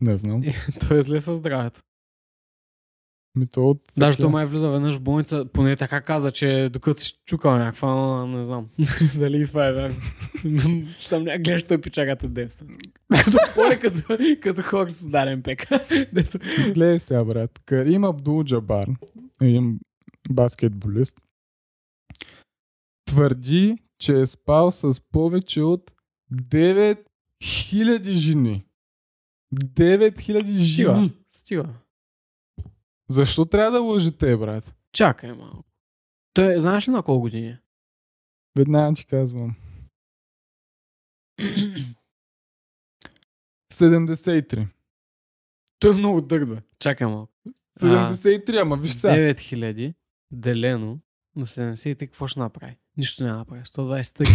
[0.00, 0.42] не знам.
[0.88, 1.80] той е зле със здравето.
[3.36, 3.82] Ми то от...
[3.96, 8.26] Даже той май влиза веднъж в болница, поне така каза, че докато си чукал някаква,
[8.26, 8.68] не знам.
[9.18, 9.96] Дали това е вярно.
[11.00, 12.76] Съм ня гледаш той пичагата девствен.
[13.24, 15.68] Като поле, като, като хора с даден пек.
[16.74, 17.60] Гледай сега, брат.
[17.64, 18.86] Карим Абдул Джабар,
[19.42, 19.78] един
[20.30, 21.20] баскетболист,
[23.06, 25.92] твърди, че е спал с повече от
[26.32, 28.66] 9000 жени.
[29.54, 30.94] 9000 Стига.
[30.94, 31.12] жени.
[31.32, 31.68] Стига.
[33.08, 34.74] Защо трябва да лъжете, брат?
[34.92, 35.64] Чакай малко.
[36.34, 37.60] Той, знаеш ли на колко години е?
[38.58, 39.56] Веднага ти казвам.
[43.72, 44.68] 73.
[45.78, 46.62] Той е много дърг, бе.
[46.78, 47.32] Чакай малко.
[47.80, 49.14] 73, ама виж сега.
[49.14, 49.94] 9000
[50.30, 51.00] делено
[51.36, 52.76] на 70 какво ще направи?
[52.96, 53.62] Нищо няма да направи.
[53.62, 54.26] 120 тък,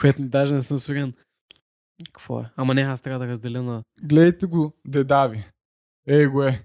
[0.00, 1.14] което даже не съм сигурен.
[2.12, 2.50] Какво е?
[2.56, 3.82] Ама не, аз трябва да разделя на...
[4.02, 5.44] Гледайте го, дедави.
[6.06, 6.64] Ей го е.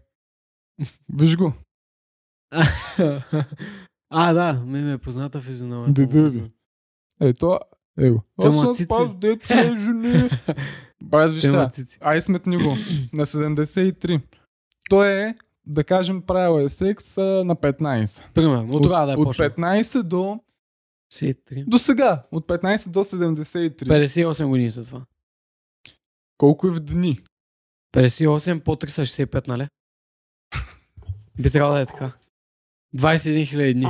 [1.14, 1.54] Виж го.
[4.10, 5.94] а, да, ми ме е позната физиономия.
[5.94, 6.52] Деда ви.
[7.22, 7.60] Ето,
[8.00, 8.24] е го.
[8.42, 10.30] Той Аз съм спал дето е жени.
[11.04, 11.72] Брат, виж сега.
[12.02, 12.70] Ай сметни го.
[13.14, 14.22] На 73.
[14.90, 15.36] Той е,
[15.66, 18.24] да кажем, правил е секс на 15.
[18.34, 19.50] Примерно, от тогава да е от почнал.
[19.50, 20.40] 15 до...
[21.14, 21.66] 73.
[21.68, 22.24] До сега.
[22.32, 23.72] От 15 до 73.
[23.84, 25.06] 58 години след това.
[26.38, 27.20] Колко е в дни?
[27.96, 29.68] 58 по 365, нали?
[31.40, 32.12] Би трябвало да е така.
[32.96, 33.88] 21 000 дни.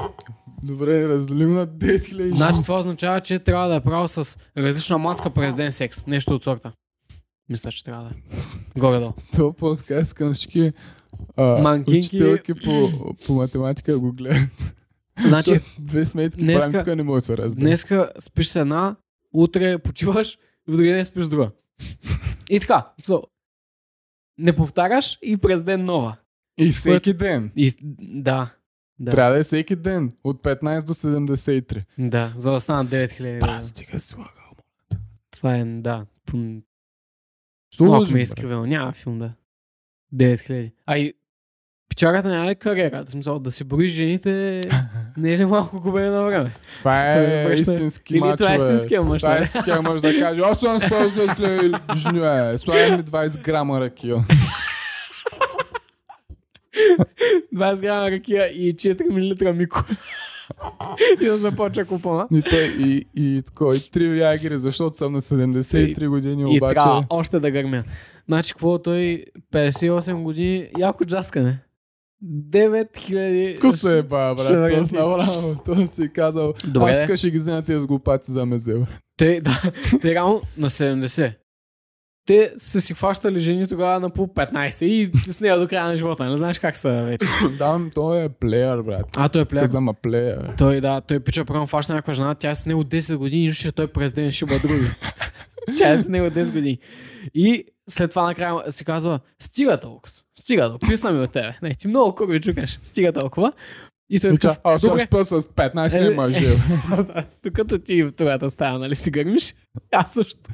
[0.64, 5.34] Добре, разделим на 9000 Значи това означава, че трябва да е правил с различна мацка
[5.34, 6.08] през ден секс.
[6.08, 6.72] Нещо от сорта.
[7.50, 8.40] Мисля, че трябва да е.
[8.80, 9.14] Горе-долу.
[9.36, 10.74] То подкаст към всички
[11.36, 11.98] а, Манкинки.
[11.98, 12.90] учителки по,
[13.26, 14.50] по математика го гледат.
[15.20, 17.64] Значи, Две сметки днеска- правим, тук не може да се разбере.
[17.64, 18.96] днеска спиш с една,
[19.34, 21.52] утре почиваш, в другия ден спиш с друга.
[22.50, 22.86] И така.
[23.02, 23.24] So,
[24.38, 26.18] не повтаряш и през ден нова.
[26.58, 27.52] И всеки ден.
[27.56, 28.54] И, да.
[29.00, 29.12] Да.
[29.12, 30.12] Трябва да е всеки ден.
[30.24, 31.84] От 15 до 73.
[32.00, 33.40] Да, за да станат 9000.
[33.40, 33.62] Бра, Да.
[33.62, 34.52] стига слагал.
[35.32, 36.06] Това е, да.
[36.28, 36.62] пун-
[37.72, 38.22] Що Малко ме е бре?
[38.22, 38.66] изкривено.
[38.66, 39.34] Няма филм, да.
[40.12, 40.72] 9000.
[40.86, 41.14] А и
[41.90, 43.06] печарата няма ли кариера?
[43.06, 44.62] В смисъл, да си брои жените
[45.18, 46.52] не е ли малко губене на време?
[46.80, 50.60] Това е истински мачо, това е истинския мъж, Това е истинския мъж да каже, аз
[50.60, 51.36] съм за
[51.96, 54.26] жнюе, слагай ми 20 грама ракия.
[57.56, 59.84] 20 грама ракия и 4 мл мико.
[61.22, 62.28] и да започва купона.
[62.32, 63.42] И, той, и, и,
[63.76, 66.74] и три виагри, защото съм на 73 години, И обаче...
[66.74, 67.84] трябва още да гърмя.
[68.28, 71.60] Значи, какво той 58 години, яко джаскане.
[72.26, 73.60] 9000...
[73.60, 77.32] Ко се е ба, брат, то с направо, то си е казал, Добре, аз ще
[77.32, 78.86] ги взема тези глупаци за мезе, бе.
[79.18, 79.62] Те, да,
[80.02, 81.34] те реално на 70.
[82.26, 85.96] Те са си хващали жени тогава на по 15 и с нея до края на
[85.96, 86.26] живота.
[86.26, 87.28] Не знаеш как са вече.
[87.58, 89.06] Да, той е плеер, брат.
[89.18, 89.62] А, той е плеер.
[89.62, 90.54] Каза, ма плеер.
[90.58, 93.54] Той, да, той пича прямо фаща някаква жена, тя е с него 10 години и
[93.54, 94.86] ще той през ден ще бъде други.
[95.78, 96.80] тя е с него 10 години.
[97.34, 101.58] И след това накрая си казва, стига толкова, стига толкова, писна ми от тебе.
[101.62, 103.54] Не, ти много курви чукаш, стига толкова.
[104.10, 106.56] И той е такъв, ча, аз съм с 15 Е, ли мъже.
[107.44, 109.56] докато ти тогава става, нали си гърмиш,
[109.92, 110.52] аз също.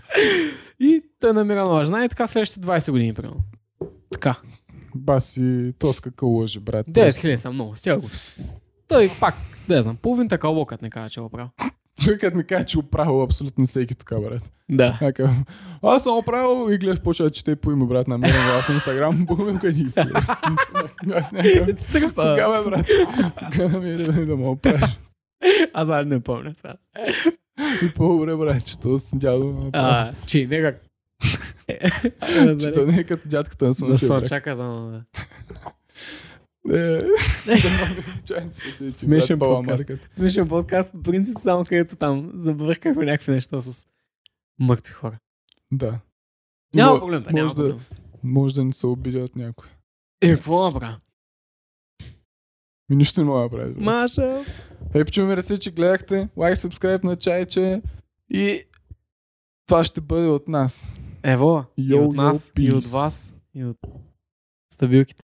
[0.79, 3.37] И той намира нова жена и така следващите 20 години, примерно.
[4.11, 4.35] Така.
[4.95, 6.87] Баси, то с какво лъжи, брат.
[6.87, 8.41] 9000 са много, стига глупости.
[8.87, 9.35] Той пак,
[9.67, 11.49] да знам, половината кълбокът не казва, че го правил.
[12.05, 14.41] Той като ми каже, че оправил абсолютно всеки така, брат.
[14.69, 14.97] Да.
[14.99, 15.29] Така,
[15.81, 19.59] аз съм оправил и гледаш, почва да чете по име, брат, намерен в Инстаграм, бухме
[19.59, 20.05] къде иска.
[20.05, 20.91] брат.
[21.13, 22.87] Аз някакъв, тогава, брат,
[23.51, 24.99] кога намерен да му оправиш.
[25.73, 26.73] Аз даже не помня това.
[27.83, 29.69] И по-добре, брат, че то с дядо оправи.
[29.73, 30.75] А, че нека.
[32.59, 34.21] Че то не е като дядката на Да Слънчев брак.
[34.23, 35.01] очака да...
[36.73, 37.01] Е,
[38.25, 39.91] чай, ще се Смешен подкаст.
[40.09, 43.87] Смешен подкаст, по принцип, само където там забъркахме някакви неща с
[44.59, 45.19] мъртви хора.
[45.73, 45.99] Да.
[46.73, 47.85] Няма проблем, бе, няма може да- проблем.
[48.23, 49.69] Може да не се обидя от някой.
[50.21, 50.99] Е, какво направя?
[52.89, 53.75] Ми нищо не мога да правиш.
[53.77, 54.43] Маша.
[54.93, 56.29] Ей, почуми мерси, че гледахте.
[56.37, 57.81] Лайк, subscribe на чайче.
[58.29, 58.61] И
[59.67, 60.99] това ще бъде от нас.
[61.23, 63.77] Ево, и от нас, йо, и от вас, и от
[64.73, 65.23] стабилките.